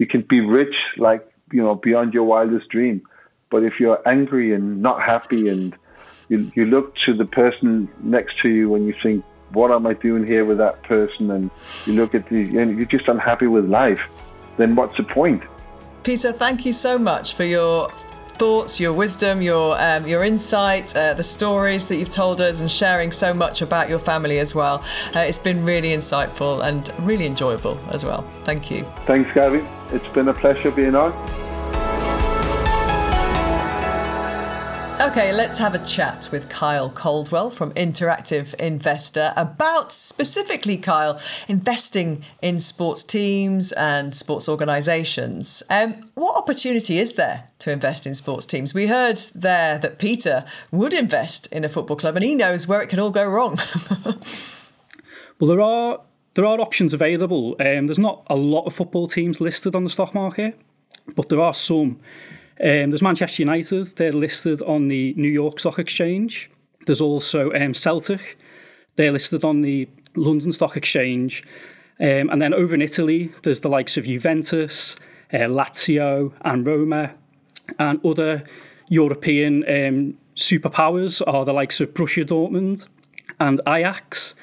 you 0.00 0.06
can 0.06 0.22
be 0.22 0.40
rich 0.40 0.74
like 0.96 1.24
you 1.52 1.62
know 1.62 1.76
beyond 1.76 2.12
your 2.12 2.24
wildest 2.24 2.68
dream 2.70 3.02
but 3.50 3.62
if 3.62 3.78
you're 3.78 4.00
angry 4.08 4.54
and 4.54 4.80
not 4.80 5.02
happy 5.02 5.48
and 5.48 5.76
you, 6.28 6.50
you 6.54 6.64
look 6.64 6.94
to 7.04 7.14
the 7.14 7.24
person 7.24 7.88
next 8.02 8.38
to 8.40 8.48
you 8.48 8.74
and 8.74 8.86
you 8.86 8.94
think 9.02 9.24
what 9.52 9.70
am 9.70 9.86
i 9.86 9.94
doing 9.94 10.24
here 10.24 10.44
with 10.44 10.58
that 10.58 10.82
person 10.84 11.30
and 11.30 11.50
you 11.86 11.94
look 11.94 12.14
at 12.14 12.28
the 12.28 12.58
and 12.58 12.76
you're 12.76 12.86
just 12.86 13.08
unhappy 13.08 13.46
with 13.46 13.64
life 13.68 14.08
then 14.56 14.74
what's 14.76 14.96
the 14.96 15.02
point 15.02 15.42
peter 16.04 16.32
thank 16.32 16.64
you 16.64 16.72
so 16.72 16.98
much 16.98 17.34
for 17.34 17.44
your 17.44 17.90
thoughts, 18.40 18.80
your 18.80 18.94
wisdom, 18.94 19.42
your 19.42 19.78
um, 19.78 20.06
your 20.06 20.24
insight, 20.24 20.96
uh, 20.96 21.12
the 21.12 21.22
stories 21.22 21.88
that 21.88 21.96
you've 21.96 22.08
told 22.08 22.40
us, 22.40 22.62
and 22.62 22.70
sharing 22.70 23.12
so 23.12 23.34
much 23.34 23.60
about 23.60 23.90
your 23.90 23.98
family 23.98 24.38
as 24.38 24.54
well. 24.54 24.82
Uh, 25.14 25.20
it's 25.20 25.38
been 25.38 25.62
really 25.62 25.90
insightful 25.90 26.64
and 26.64 26.90
really 27.00 27.26
enjoyable 27.26 27.78
as 27.90 28.02
well. 28.02 28.22
Thank 28.44 28.70
you. 28.70 28.84
Thanks, 29.04 29.30
Gabby. 29.34 29.62
It's 29.90 30.08
been 30.14 30.28
a 30.28 30.32
pleasure 30.32 30.70
being 30.70 30.94
on. 30.94 31.12
Okay, 35.00 35.32
let's 35.32 35.58
have 35.58 35.74
a 35.74 35.82
chat 35.86 36.28
with 36.30 36.50
Kyle 36.50 36.90
Caldwell 36.90 37.48
from 37.50 37.72
Interactive 37.72 38.52
Investor 38.56 39.32
about 39.34 39.92
specifically, 39.92 40.76
Kyle, 40.76 41.18
investing 41.48 42.22
in 42.42 42.58
sports 42.58 43.02
teams 43.02 43.72
and 43.72 44.14
sports 44.14 44.46
organisations. 44.46 45.62
Um, 45.70 45.94
what 46.16 46.36
opportunity 46.36 46.98
is 46.98 47.14
there 47.14 47.44
to 47.60 47.72
invest 47.72 48.06
in 48.06 48.14
sports 48.14 48.44
teams? 48.44 48.74
We 48.74 48.88
heard 48.88 49.16
there 49.34 49.78
that 49.78 49.98
Peter 49.98 50.44
would 50.70 50.92
invest 50.92 51.50
in 51.50 51.64
a 51.64 51.70
football 51.70 51.96
club 51.96 52.16
and 52.16 52.24
he 52.24 52.34
knows 52.34 52.68
where 52.68 52.82
it 52.82 52.90
can 52.90 53.00
all 53.00 53.10
go 53.10 53.26
wrong. 53.26 53.58
well, 55.40 55.48
there 55.48 55.62
are 55.62 56.02
there 56.34 56.44
are 56.44 56.60
options 56.60 56.92
available. 56.92 57.56
Um, 57.58 57.86
there's 57.86 57.98
not 57.98 58.26
a 58.26 58.36
lot 58.36 58.66
of 58.66 58.74
football 58.74 59.08
teams 59.08 59.40
listed 59.40 59.74
on 59.74 59.84
the 59.84 59.90
stock 59.90 60.14
market, 60.14 60.60
but 61.16 61.30
there 61.30 61.40
are 61.40 61.54
some. 61.54 62.00
Um, 62.62 62.90
there's 62.90 63.02
Manchester 63.02 63.42
United, 63.42 63.86
they're 63.96 64.12
listed 64.12 64.60
on 64.62 64.88
the 64.88 65.14
New 65.16 65.30
York 65.30 65.58
Stock 65.58 65.78
Exchange. 65.78 66.50
There's 66.84 67.00
also 67.00 67.50
um, 67.52 67.72
Celtic, 67.72 68.38
they're 68.96 69.12
listed 69.12 69.44
on 69.44 69.62
the 69.62 69.88
London 70.14 70.52
Stock 70.52 70.76
Exchange. 70.76 71.42
Um, 71.98 72.28
and 72.30 72.40
then 72.40 72.52
over 72.52 72.74
in 72.74 72.82
Italy, 72.82 73.30
there's 73.42 73.60
the 73.60 73.68
likes 73.68 73.96
of 73.96 74.04
Juventus, 74.04 74.96
uh, 75.32 75.38
Lazio, 75.38 76.32
and 76.42 76.66
Roma, 76.66 77.14
and 77.78 78.04
other 78.04 78.44
European 78.88 79.62
um, 79.64 80.18
superpowers 80.36 81.22
are 81.26 81.44
the 81.44 81.52
likes 81.52 81.80
of 81.80 81.94
Borussia 81.94 82.24
Dortmund 82.24 82.88
and 83.38 83.60
Ajax. 83.66 84.34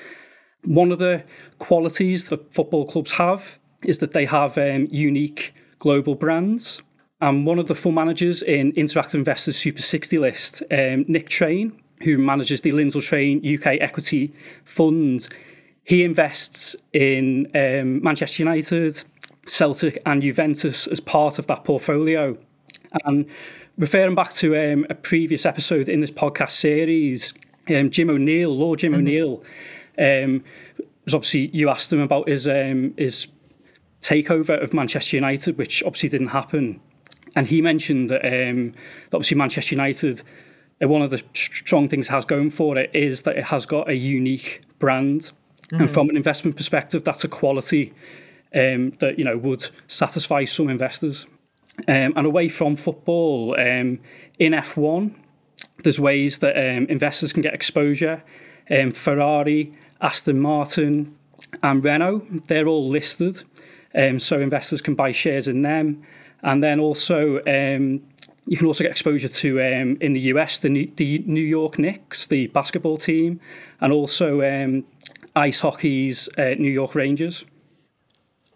One 0.63 0.91
of 0.91 0.99
the 0.99 1.23
qualities 1.60 2.30
that 2.30 2.53
football 2.53 2.86
clubs 2.88 3.12
have 3.12 3.60
is 3.84 3.99
that 3.99 4.13
they 4.13 4.25
have 4.25 4.58
um, 4.58 4.88
unique 4.89 5.53
global 5.80 6.15
brands. 6.15 6.82
And 7.19 7.45
one 7.45 7.58
of 7.58 7.67
the 7.67 7.75
fund 7.75 7.95
managers 7.95 8.43
in 8.43 8.71
Interactive 8.73 9.15
Investors 9.15 9.58
Super 9.58 9.82
60 9.82 10.17
list, 10.19 10.62
um, 10.69 11.06
Nick 11.08 11.30
Train, 11.30 11.80
who 12.03 12.17
manages 12.17 12.62
the 12.62 12.71
Lindsell 12.71 13.01
Train 13.01 13.39
UK 13.39 13.77
Equity 13.82 14.34
Fund, 14.65 15.27
he 15.84 16.03
invests 16.03 16.75
in 16.93 17.49
um, 17.56 18.03
Manchester 18.03 18.43
United, 18.43 19.03
Celtic, 19.47 20.01
and 20.06 20.21
Juventus 20.21 20.86
as 20.86 20.99
part 20.99 21.39
of 21.39 21.47
that 21.47 21.63
portfolio. 21.63 22.38
And 23.06 23.25
referring 23.77 24.13
back 24.13 24.32
to 24.34 24.56
um, 24.56 24.86
a 24.89 24.95
previous 24.95 25.45
episode 25.45 25.89
in 25.89 26.01
this 26.01 26.12
podcast 26.12 26.51
series, 26.51 27.34
um, 27.69 27.89
Jim 27.89 28.10
O'Neill, 28.10 28.56
Lord 28.56 28.80
Jim 28.80 28.91
mm-hmm. 28.91 29.01
O'Neill, 29.01 29.43
um, 29.97 30.43
was 31.06 31.13
obviously 31.13 31.47
you 31.47 31.69
asked 31.69 31.91
him 31.91 32.01
about 32.01 32.27
his 32.27 32.47
um, 32.47 32.93
his 32.97 33.27
takeover 34.01 34.62
of 34.62 34.73
Manchester 34.73 35.17
United, 35.17 35.58
which 35.58 35.82
obviously 35.84 36.10
didn't 36.10 36.27
happen, 36.27 36.80
and 37.38 37.45
he 37.45 37.62
mentioned 37.62 38.10
that, 38.10 38.26
um, 38.26 38.73
obviously 39.13 39.38
Manchester 39.38 39.76
United. 39.76 40.23
Uh, 40.84 40.88
one 40.88 41.04
of 41.04 41.12
the 41.12 41.23
strong 41.34 41.88
things 41.88 42.10
it 42.10 42.12
has 42.12 42.26
going 42.26 42.50
for 42.50 42.76
it 42.80 42.89
is 42.95 43.21
that 43.23 43.38
it 43.38 43.43
has 43.45 43.67
got 43.67 43.88
a 43.88 43.95
unique 43.95 44.63
brand, 44.80 45.21
mm-hmm. 45.21 45.82
and 45.82 45.91
from 45.91 46.10
an 46.10 46.17
investment 46.17 46.58
perspective, 46.58 47.04
that's 47.04 47.23
a 47.23 47.28
quality 47.28 47.93
um, 48.56 48.91
that 49.00 49.19
you 49.19 49.23
know 49.23 49.38
would 49.38 49.69
satisfy 49.86 50.45
some 50.45 50.67
investors. 50.67 51.28
Um, 51.88 52.13
and 52.15 52.26
away 52.26 52.50
from 52.50 52.76
football, 52.76 53.54
um, 53.54 54.00
in 54.39 54.54
F1, 54.54 55.13
there's 55.84 56.00
ways 56.00 56.39
that 56.39 56.58
um, 56.58 56.88
investors 56.88 57.32
can 57.32 57.43
get 57.43 57.54
exposure. 57.54 58.23
Um, 58.71 58.91
Ferrari, 58.91 59.73
Aston 60.02 60.39
Martin, 60.39 61.15
and 61.62 61.84
Renault, 61.84 62.26
they're 62.47 62.67
all 62.67 62.89
listed. 62.89 63.43
Um, 63.93 64.17
so 64.17 64.39
investors 64.39 64.82
can 64.82 64.95
buy 64.95 65.12
shares 65.12 65.47
in 65.47 65.62
them. 65.62 66.04
And 66.43 66.63
then 66.63 66.80
also, 66.80 67.38
um, 67.47 68.02
you 68.45 68.58
can 68.58 68.67
also 68.67 68.84
get 68.84 68.91
exposure 68.91 69.28
to, 69.28 69.62
um, 69.62 69.97
in 70.02 70.13
the 70.13 70.21
US, 70.32 70.60
the 70.60 70.69
New, 70.69 70.91
the 70.95 71.23
New 71.26 71.41
York 71.41 71.78
Knicks, 71.80 72.28
the 72.28 72.47
basketball 72.47 72.97
team, 72.97 73.39
and 73.82 73.91
also 73.91 74.41
um, 74.41 74.86
ice 75.36 75.60
hockey's 75.60 76.30
uh, 76.38 76.56
New 76.58 76.71
York 76.71 76.95
Rangers. 76.95 77.45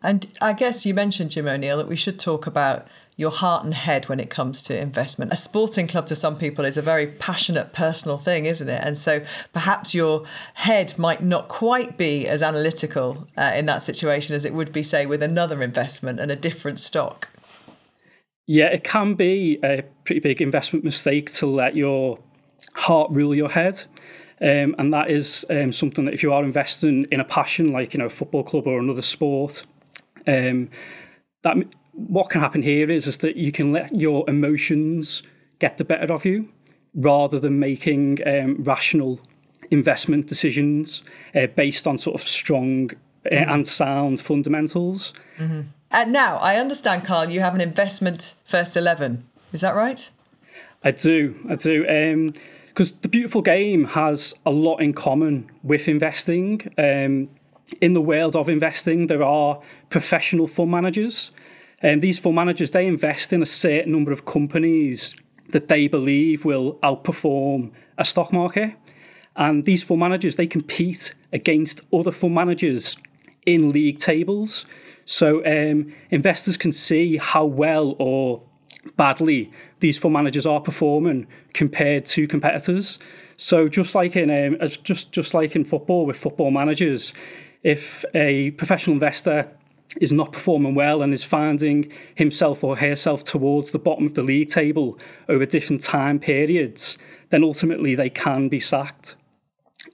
And 0.04 0.34
I 0.42 0.54
guess 0.54 0.86
you 0.86 0.94
mentioned, 0.94 1.30
Jim 1.32 1.48
O'Neill, 1.48 1.78
that 1.78 1.88
we 1.88 1.96
should 1.96 2.18
talk 2.18 2.48
about 2.48 2.88
your 3.18 3.30
heart 3.30 3.64
and 3.64 3.74
head 3.74 4.10
when 4.10 4.20
it 4.20 4.30
comes 4.32 4.64
to 4.64 4.80
investment. 4.80 5.32
A 5.32 5.36
sporting 5.36 5.86
club 5.88 6.08
to 6.08 6.16
some 6.16 6.38
people 6.38 6.66
is 6.66 6.76
a 6.76 6.82
very 6.82 7.06
passionate 7.06 7.72
personal 7.72 8.18
thing, 8.18 8.46
isn't 8.46 8.68
it? 8.68 8.82
And 8.84 8.98
so 8.98 9.22
perhaps 9.54 9.94
your 9.94 10.26
head 10.56 10.98
might 10.98 11.22
not 11.22 11.48
quite 11.48 11.98
be 11.98 12.28
as 12.28 12.42
analytical 12.42 13.28
uh, 13.38 13.52
in 13.54 13.68
that 13.68 13.84
situation 13.84 14.36
as 14.36 14.44
it 14.44 14.54
would 14.54 14.72
be, 14.72 14.82
say, 14.82 15.06
with 15.06 15.22
another 15.22 15.62
investment 15.62 16.20
and 16.20 16.32
a 16.32 16.36
different 16.36 16.80
stock. 16.80 17.30
Yeah, 18.52 18.66
it 18.66 18.84
can 18.84 19.14
be 19.14 19.60
a 19.64 19.82
pretty 20.04 20.20
big 20.20 20.42
investment 20.42 20.84
mistake 20.84 21.32
to 21.36 21.46
let 21.48 21.74
your 21.74 22.20
heart 22.74 23.10
rule 23.14 23.34
your 23.34 23.48
head. 23.48 23.82
Um, 24.42 24.76
and 24.78 24.94
that 24.94 25.10
is 25.10 25.46
um, 25.50 25.72
something 25.72 26.04
that 26.04 26.14
if 26.14 26.22
you 26.22 26.34
are 26.34 26.44
investing 26.44 27.06
in 27.14 27.22
a 27.22 27.24
passion 27.24 27.72
like 27.72 27.94
you 27.94 28.02
know 28.02 28.08
a 28.08 28.10
football 28.10 28.44
club 28.44 28.68
or 28.68 28.78
another 28.78 29.02
sport, 29.02 29.66
um, 30.28 30.70
that 31.44 31.56
what 31.94 32.30
can 32.30 32.42
happen 32.42 32.62
here 32.62 32.92
is, 32.92 33.08
is 33.08 33.20
that 33.20 33.38
you 33.38 33.54
can 33.54 33.72
let 33.72 33.96
your 33.96 34.30
emotions 34.30 35.24
get 35.60 35.78
the 35.78 35.86
better 35.86 36.12
of 36.12 36.26
you 36.26 36.50
rather 36.94 37.40
than 37.40 37.58
making 37.58 38.20
um, 38.28 38.62
rational 38.64 39.22
investment 39.70 40.28
decisions 40.28 41.04
uh, 41.36 41.48
based 41.56 41.88
on 41.88 41.98
sort 41.98 42.20
of 42.20 42.28
strong. 42.28 42.92
And 43.26 43.68
sound 43.68 44.20
fundamentals. 44.22 45.14
Mm-hmm. 45.38 45.62
And 45.92 46.14
now 46.14 46.38
I 46.38 46.56
understand, 46.56 47.06
Kyle, 47.06 47.30
you 47.30 47.42
have 47.42 47.54
an 47.54 47.62
investment 47.62 48.36
first 48.46 48.76
11. 48.76 49.26
Is 49.54 49.62
that 49.62 49.76
right? 49.76 50.10
I 50.84 50.92
do. 50.92 51.36
I 51.50 51.56
do. 51.56 52.32
Because 52.68 52.94
um, 52.94 53.00
the 53.02 53.10
beautiful 53.10 53.42
game 53.42 53.86
has 53.86 54.34
a 54.46 54.52
lot 54.52 54.78
in 54.78 54.94
common 54.94 55.52
with 55.64 55.88
investing. 55.88 56.74
Um, 56.78 57.30
in 57.80 57.94
the 57.94 58.02
world 58.02 58.36
of 58.36 58.50
investing, 58.50 59.08
there 59.08 59.24
are 59.24 59.62
professional 59.90 60.48
fund 60.48 60.72
managers 60.72 61.32
um, 61.84 62.00
these 62.00 62.20
fund 62.20 62.36
managers, 62.36 62.72
they 62.72 62.86
invest 62.86 63.34
in 63.34 63.42
a 63.42 63.46
certain 63.46 63.92
number 63.92 64.12
of 64.12 64.26
companies 64.26 65.16
that 65.50 65.68
they 65.68 65.88
believe 65.88 66.46
will 66.46 66.76
outperform 66.84 67.72
a 67.98 68.06
stock 68.06 68.32
market. 68.32 68.76
And 69.36 69.66
these 69.66 69.84
fund 69.84 70.00
managers, 70.00 70.36
they 70.36 70.48
compete 70.48 71.16
against 71.34 71.82
other 71.92 72.12
fund 72.12 72.36
managers 72.36 72.98
in 73.46 73.72
league 73.72 73.98
tables. 73.98 74.66
So 75.06 75.46
um, 75.46 75.94
investors 76.10 76.58
can 76.58 76.72
see 76.72 77.18
how 77.18 77.46
well 77.46 77.96
or 78.00 78.42
badly 78.98 79.52
these 79.80 79.98
fund 79.98 80.14
managers 80.14 80.46
are 80.46 80.60
performing 80.60 81.28
compared 81.54 82.06
to 82.06 82.28
competitors. 82.28 83.00
So 83.38 83.68
just 83.68 83.96
like 83.96 84.16
in 84.16 84.30
um, 84.30 84.68
just 84.84 85.12
just 85.12 85.34
like 85.34 85.56
in 85.56 85.66
football 85.66 86.06
with 86.06 86.18
football 86.18 86.52
managers, 86.52 87.14
if 87.64 88.06
a 88.14 88.52
professional 88.52 88.94
investor 88.94 89.50
is 90.00 90.14
not 90.14 90.32
performing 90.32 90.74
well 90.74 91.02
and 91.02 91.14
is 91.14 91.24
finding 91.24 91.92
himself 92.16 92.64
or 92.64 92.78
herself 92.78 93.24
towards 93.24 93.72
the 93.72 93.80
bottom 93.80 94.06
of 94.06 94.14
the 94.14 94.24
league 94.24 94.48
table 94.48 94.98
over 95.28 95.46
different 95.46 95.82
time 95.82 96.18
periods, 96.18 96.98
then 97.30 97.44
ultimately 97.44 97.94
they 97.94 98.10
can 98.10 98.48
be 98.48 98.60
sacked. 98.60 99.16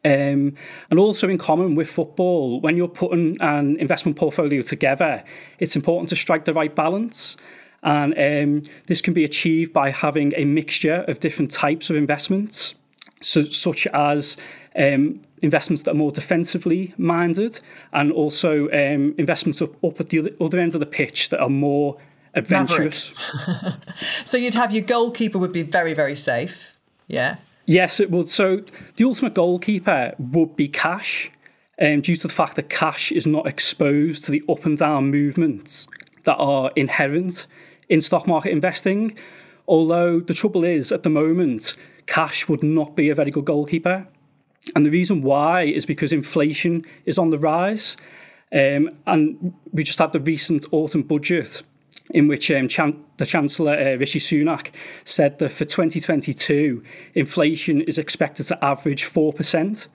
Um, 0.04 0.56
and 0.90 1.00
also, 1.00 1.30
in 1.30 1.38
common 1.38 1.76
with 1.76 1.90
football, 1.90 2.62
when 2.62 2.78
you're 2.78 2.88
putting 2.88 3.38
an 3.42 3.78
investment 3.78 4.18
portfolio 4.18 4.62
together, 4.62 5.24
it's 5.60 5.76
important 5.76 6.10
to 6.10 6.16
strike 6.16 6.46
the 6.46 6.54
right 6.54 6.74
balance. 6.74 7.38
And 7.84 8.14
um, 8.18 8.72
this 8.88 9.02
can 9.02 9.14
be 9.14 9.24
achieved 9.24 9.72
by 9.72 9.92
having 9.92 10.34
a 10.36 10.46
mixture 10.46 11.06
of 11.08 11.20
different 11.20 11.52
types 11.52 11.90
of 11.90 11.96
investments, 11.96 12.76
so, 13.22 13.44
such 13.44 13.88
as 13.88 14.36
um, 14.76 15.22
investments 15.42 15.84
that 15.84 15.92
are 15.92 15.98
more 15.98 16.12
defensively 16.12 16.94
minded, 16.98 17.60
and 17.94 18.12
also 18.12 18.66
um, 18.70 19.16
investments 19.18 19.62
up, 19.62 19.84
up 19.84 20.00
at 20.00 20.10
the 20.10 20.36
other 20.42 20.58
end 20.58 20.74
of 20.74 20.80
the 20.80 20.86
pitch 20.86 21.30
that 21.30 21.40
are 21.40 21.50
more 21.50 21.98
adventurous. 22.34 23.14
so 24.26 24.38
you'd 24.38 24.54
have 24.54 24.72
your 24.72 24.84
goalkeeper 24.84 25.38
would 25.38 25.52
be 25.52 25.64
very 25.64 25.94
very 25.94 26.16
safe, 26.16 26.78
yeah. 27.08 27.38
Yes, 27.68 28.00
it 28.00 28.10
would. 28.10 28.30
So 28.30 28.64
the 28.96 29.04
ultimate 29.04 29.34
goalkeeper 29.34 30.16
would 30.18 30.56
be 30.56 30.70
cash, 30.70 31.30
um, 31.82 32.00
due 32.00 32.16
to 32.16 32.28
the 32.28 32.34
fact 32.34 32.56
that 32.56 32.70
cash 32.70 33.12
is 33.12 33.28
not 33.28 33.46
exposed 33.46 34.24
to 34.24 34.32
the 34.32 34.42
up 34.48 34.66
and 34.66 34.78
down 34.78 35.12
movements 35.12 35.88
that 36.24 36.38
are 36.38 36.72
inherent 36.78 37.46
in 37.90 38.00
stock 38.00 38.26
market 38.26 38.54
investing. 38.54 39.18
Although 39.68 40.22
the 40.22 40.34
trouble 40.34 40.64
is, 40.64 40.94
at 40.94 41.04
the 41.04 41.10
moment, 41.10 41.76
cash 42.06 42.48
would 42.48 42.64
not 42.64 42.96
be 42.96 43.10
a 43.10 43.16
very 43.16 43.32
good 43.32 43.46
goalkeeper. 43.46 44.08
And 44.74 44.86
the 44.86 44.90
reason 44.90 45.22
why 45.22 45.64
is 45.64 45.86
because 45.86 46.14
inflation 46.14 46.86
is 47.04 47.18
on 47.18 47.32
the 47.32 47.38
rise. 47.38 47.98
Um, 48.54 48.92
and 49.06 49.54
we 49.74 49.84
just 49.84 50.00
had 50.00 50.14
the 50.14 50.22
recent 50.22 50.66
autumn 50.72 51.04
budget 51.04 51.64
in 52.12 52.28
which 52.28 52.50
um, 52.52 52.68
Chan- 52.68 53.04
the 53.18 53.26
Chancellor 53.26 53.74
uh, 53.74 53.98
Rishi 53.98 54.20
Sunak 54.20 54.72
said 55.04 55.40
that 55.40 55.52
for 55.52 55.66
2022, 55.66 56.84
inflation 57.16 57.82
is 57.82 57.98
expected 57.98 58.46
to 58.46 58.64
average 58.64 59.06
4%. 59.06 59.88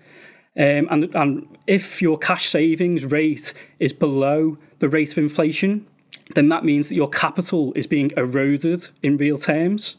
Um, 0.55 0.89
and, 0.91 1.15
and 1.15 1.59
if 1.67 2.03
your 2.03 2.19
cash 2.19 2.47
savings 2.47 3.07
rate 3.07 3.55
is 3.79 3.93
below 3.93 4.59
the 4.81 4.89
rate 4.89 5.13
of 5.13 5.19
inflation, 5.19 5.87
then 6.35 6.49
that 6.51 6.65
means 6.65 6.89
that 6.89 6.95
your 6.95 7.09
capital 7.09 7.73
is 7.75 7.87
being 7.87 8.13
eroded 8.17 8.89
in 9.03 9.17
real 9.17 9.39
terms. 9.39 9.97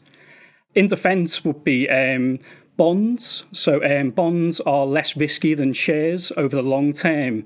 In 0.74 0.86
defence 0.86 1.44
would 1.44 1.64
be 1.64 1.88
um, 1.88 2.38
bonds. 2.76 3.44
So 3.52 3.82
um, 3.84 4.10
bonds 4.10 4.60
are 4.60 4.86
less 4.86 5.16
risky 5.16 5.54
than 5.54 5.72
shares 5.72 6.32
over 6.36 6.54
the 6.54 6.62
long 6.62 6.92
term. 6.92 7.44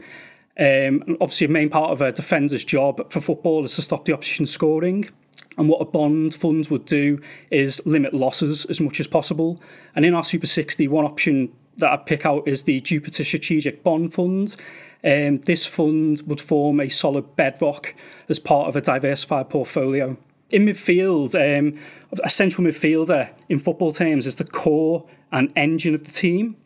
Um, 0.59 1.17
obviously, 1.21 1.47
a 1.47 1.51
main 1.51 1.71
part 1.71 1.93
of 1.93 2.01
a 2.01 2.11
defender's 2.11 2.65
job 2.65 3.11
for 3.11 3.21
football 3.21 3.65
is 3.65 3.77
to 3.77 3.83
stop 3.83 4.05
the 4.05 4.13
opposition 4.13 4.47
scoring. 4.47 5.09
And 5.57 5.69
what 5.69 5.81
a 5.81 5.85
bond 5.85 6.35
fund 6.35 6.67
would 6.69 6.85
do 6.85 7.21
is 7.51 7.85
limit 7.87 8.15
losses 8.15 8.65
as 8.67 8.81
much 8.81 9.01
as 9.01 9.07
possible. 9.07 9.61
And 9.95 10.05
in 10.05 10.15
our 10.15 10.25
Super 10.25 10.47
60, 10.47 10.89
one 10.89 11.05
option 11.05 11.53
that 11.79 11.93
I'd 11.93 12.07
pick 12.07 12.27
out 12.27 12.47
is 12.47 12.65
the 12.65 12.81
Jupiter 12.81 13.25
Strategic 13.25 13.83
Bond 13.83 14.13
Fund. 14.13 14.57
Um, 15.05 15.39
this 15.39 15.65
fund 15.65 16.23
would 16.27 16.41
form 16.41 16.81
a 16.81 16.89
solid 16.89 17.37
bedrock 17.37 17.95
as 18.29 18.39
part 18.39 18.69
of 18.69 18.77
a 18.77 18.81
diversified 18.81 19.49
portfolio. 19.49 20.17
In 20.51 20.65
midfield, 20.65 21.35
um, 21.37 21.79
a 22.25 22.31
central 22.31 22.67
midfielder 22.67 23.31
in 23.49 23.59
football 23.59 23.93
terms 23.93 24.27
is 24.27 24.37
the 24.37 24.45
core 24.45 25.07
and 25.31 25.53
engine 25.57 25.95
of 25.95 26.05
the 26.05 26.11
team. 26.11 26.57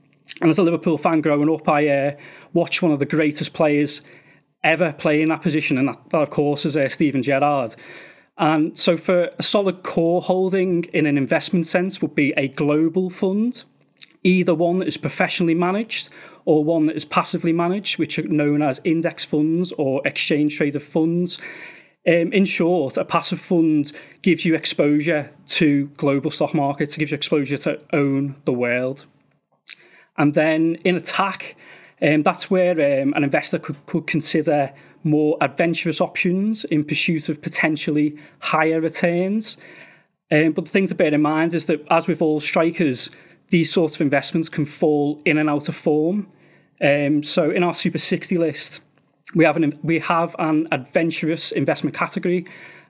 And 0.40 0.50
as 0.50 0.58
a 0.58 0.62
Liverpool 0.62 0.98
fan 0.98 1.20
growing 1.20 1.52
up, 1.52 1.68
I 1.68 1.88
uh, 1.88 2.16
watched 2.52 2.82
one 2.82 2.92
of 2.92 2.98
the 2.98 3.06
greatest 3.06 3.52
players 3.52 4.02
ever 4.64 4.92
play 4.92 5.22
in 5.22 5.28
that 5.28 5.42
position, 5.42 5.78
and 5.78 5.88
that, 5.88 5.98
that 6.10 6.22
of 6.22 6.30
course, 6.30 6.64
is 6.64 6.76
uh, 6.76 6.88
Steven 6.88 7.22
Gerrard. 7.22 7.74
And 8.38 8.78
so, 8.78 8.96
for 8.96 9.30
a 9.38 9.42
solid 9.42 9.82
core 9.82 10.22
holding 10.22 10.84
in 10.84 11.06
an 11.06 11.18
investment 11.18 11.66
sense, 11.66 12.00
would 12.00 12.14
be 12.14 12.32
a 12.36 12.48
global 12.48 13.10
fund, 13.10 13.64
either 14.22 14.54
one 14.54 14.78
that 14.78 14.88
is 14.88 14.96
professionally 14.96 15.54
managed 15.54 16.08
or 16.44 16.64
one 16.64 16.86
that 16.86 16.96
is 16.96 17.04
passively 17.04 17.52
managed, 17.52 17.98
which 17.98 18.18
are 18.18 18.22
known 18.22 18.62
as 18.62 18.80
index 18.84 19.24
funds 19.24 19.72
or 19.72 20.00
exchange 20.06 20.56
traded 20.56 20.82
funds. 20.82 21.38
Um, 22.04 22.32
in 22.32 22.46
short, 22.46 22.96
a 22.96 23.04
passive 23.04 23.40
fund 23.40 23.92
gives 24.22 24.44
you 24.44 24.56
exposure 24.56 25.30
to 25.46 25.86
global 25.96 26.32
stock 26.32 26.52
markets, 26.52 26.96
it 26.96 26.98
gives 26.98 27.12
you 27.12 27.16
exposure 27.16 27.58
to 27.58 27.78
own 27.92 28.34
the 28.44 28.52
world. 28.52 29.06
And 30.18 30.34
then 30.34 30.76
in 30.84 30.96
attack, 30.96 31.56
um, 32.02 32.22
that's 32.22 32.50
where 32.50 32.72
um, 32.72 33.12
an 33.14 33.24
investor 33.24 33.58
could, 33.58 33.84
could 33.86 34.06
consider 34.06 34.72
more 35.04 35.36
adventurous 35.40 36.00
options 36.00 36.64
in 36.64 36.84
pursuit 36.84 37.28
of 37.28 37.42
potentially 37.42 38.16
higher 38.40 38.80
returns. 38.80 39.56
Um, 40.30 40.52
but 40.52 40.64
the 40.64 40.70
thing 40.70 40.86
to 40.88 40.94
bear 40.94 41.12
in 41.12 41.22
mind 41.22 41.54
is 41.54 41.66
that, 41.66 41.86
as 41.90 42.06
with 42.06 42.22
all 42.22 42.40
strikers, 42.40 43.10
these 43.48 43.70
sorts 43.70 43.96
of 43.96 44.00
investments 44.00 44.48
can 44.48 44.64
fall 44.64 45.20
in 45.24 45.38
and 45.38 45.50
out 45.50 45.68
of 45.68 45.76
form. 45.76 46.26
Um, 46.80 47.22
so, 47.22 47.50
in 47.50 47.62
our 47.62 47.74
Super 47.74 47.98
60 47.98 48.38
list, 48.38 48.80
we 49.34 49.44
have 49.44 49.56
an 49.56 49.78
we 49.82 49.98
have 50.00 50.34
an 50.38 50.66
adventurous 50.72 51.52
investment 51.52 51.94
category, 51.94 52.46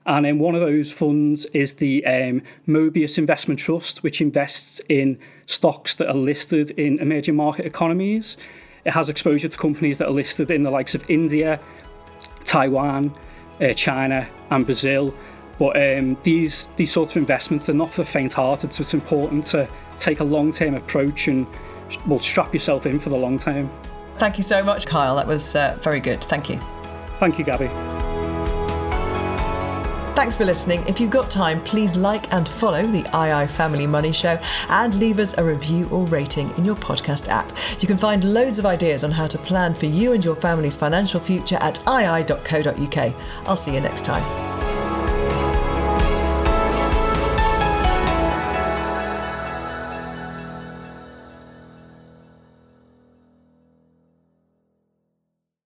and 0.07 0.27
in 0.27 0.39
one 0.39 0.55
of 0.55 0.61
those 0.61 0.91
funds 0.93 1.45
is 1.47 1.75
the 1.75 2.05
um, 2.07 2.43
Mobius 2.67 3.19
Investment 3.19 3.61
Trust, 3.61 4.03
which 4.03 4.21
invests 4.21 4.81
in 4.89 5.19
stocks 5.47 5.95
that 5.97 6.09
are 6.09 6.15
listed 6.15 6.73
in 6.73 6.99
emerging 6.99 7.37
market 7.37 7.67
economies. 7.67 8.37
It 8.85 8.91
has 8.91 9.09
exposure 9.09 9.49
to 9.49 9.57
companies 9.57 9.99
that 9.99 10.09
are 10.09 10.13
listed 10.13 10.51
in 10.51 10.65
the 10.65 10.71
likes 10.71 10.95
of 10.95 11.09
India, 11.09 11.61
Taiwan, 12.45 13.15
uh, 13.61 13.73
China, 13.75 14.29
and 14.51 14.65
Brazil. 14.65 15.15
But 15.59 15.77
um, 15.77 16.17
these 16.25 16.67
these 16.77 16.91
sorts 16.91 17.13
of 17.13 17.19
investments 17.19 17.69
are 17.69 17.75
not 17.75 17.93
for 17.93 18.03
the 18.03 18.09
faint-hearted, 18.11 18.73
so 18.73 18.81
it's 18.81 18.95
important 18.95 19.45
to 19.47 19.69
take 19.97 20.19
a 20.21 20.25
long-term 20.25 20.75
approach 20.75 21.29
and 21.29 21.47
well 22.09 22.19
strap 22.19 22.53
yourself 22.53 22.87
in 22.87 22.99
for 22.99 23.11
the 23.11 23.17
long 23.17 23.39
term. 23.39 23.71
Thank 24.19 24.37
you 24.37 24.43
so 24.43 24.65
much, 24.65 24.87
Kyle. 24.87 25.15
That 25.17 25.27
was 25.27 25.55
uh, 25.55 25.79
very 25.81 26.01
good. 26.01 26.25
Thank 26.25 26.49
you. 26.49 26.59
Thank 27.19 27.39
you, 27.39 27.45
Gabby. 27.45 28.02
Thanks 30.15 30.37
for 30.37 30.45
listening. 30.45 30.87
If 30.87 31.01
you've 31.01 31.11
got 31.11 31.31
time, 31.31 31.63
please 31.65 31.97
like 31.97 32.33
and 32.33 32.47
follow 32.47 32.87
the 32.87 32.99
II 32.99 33.47
Family 33.49 33.87
Money 33.87 34.13
Show 34.13 34.39
and 34.69 34.95
leave 34.95 35.19
us 35.19 35.37
a 35.39 35.45
review 35.45 35.89
or 35.89 36.05
rating 36.05 36.51
in 36.57 36.65
your 36.65 36.77
podcast 36.77 37.29
app. 37.29 37.51
You 37.81 37.89
can 37.89 37.97
find 37.97 38.23
loads 38.23 38.59
of 38.59 38.67
ideas 38.67 39.05
on 39.05 39.11
how 39.11 39.27
to 39.27 39.39
plan 39.39 39.75
for 39.75 39.87
you 39.87 40.13
and 40.13 40.25
your 40.25 40.37
family's 40.37 40.77
financial 40.77 41.19
future 41.19 41.57
at 41.61 41.79
ii.co.uk. 41.89 43.15
I'll 43.47 43.57
see 43.57 43.75
you 43.75 43.81
next 43.81 44.05
time. 44.05 44.62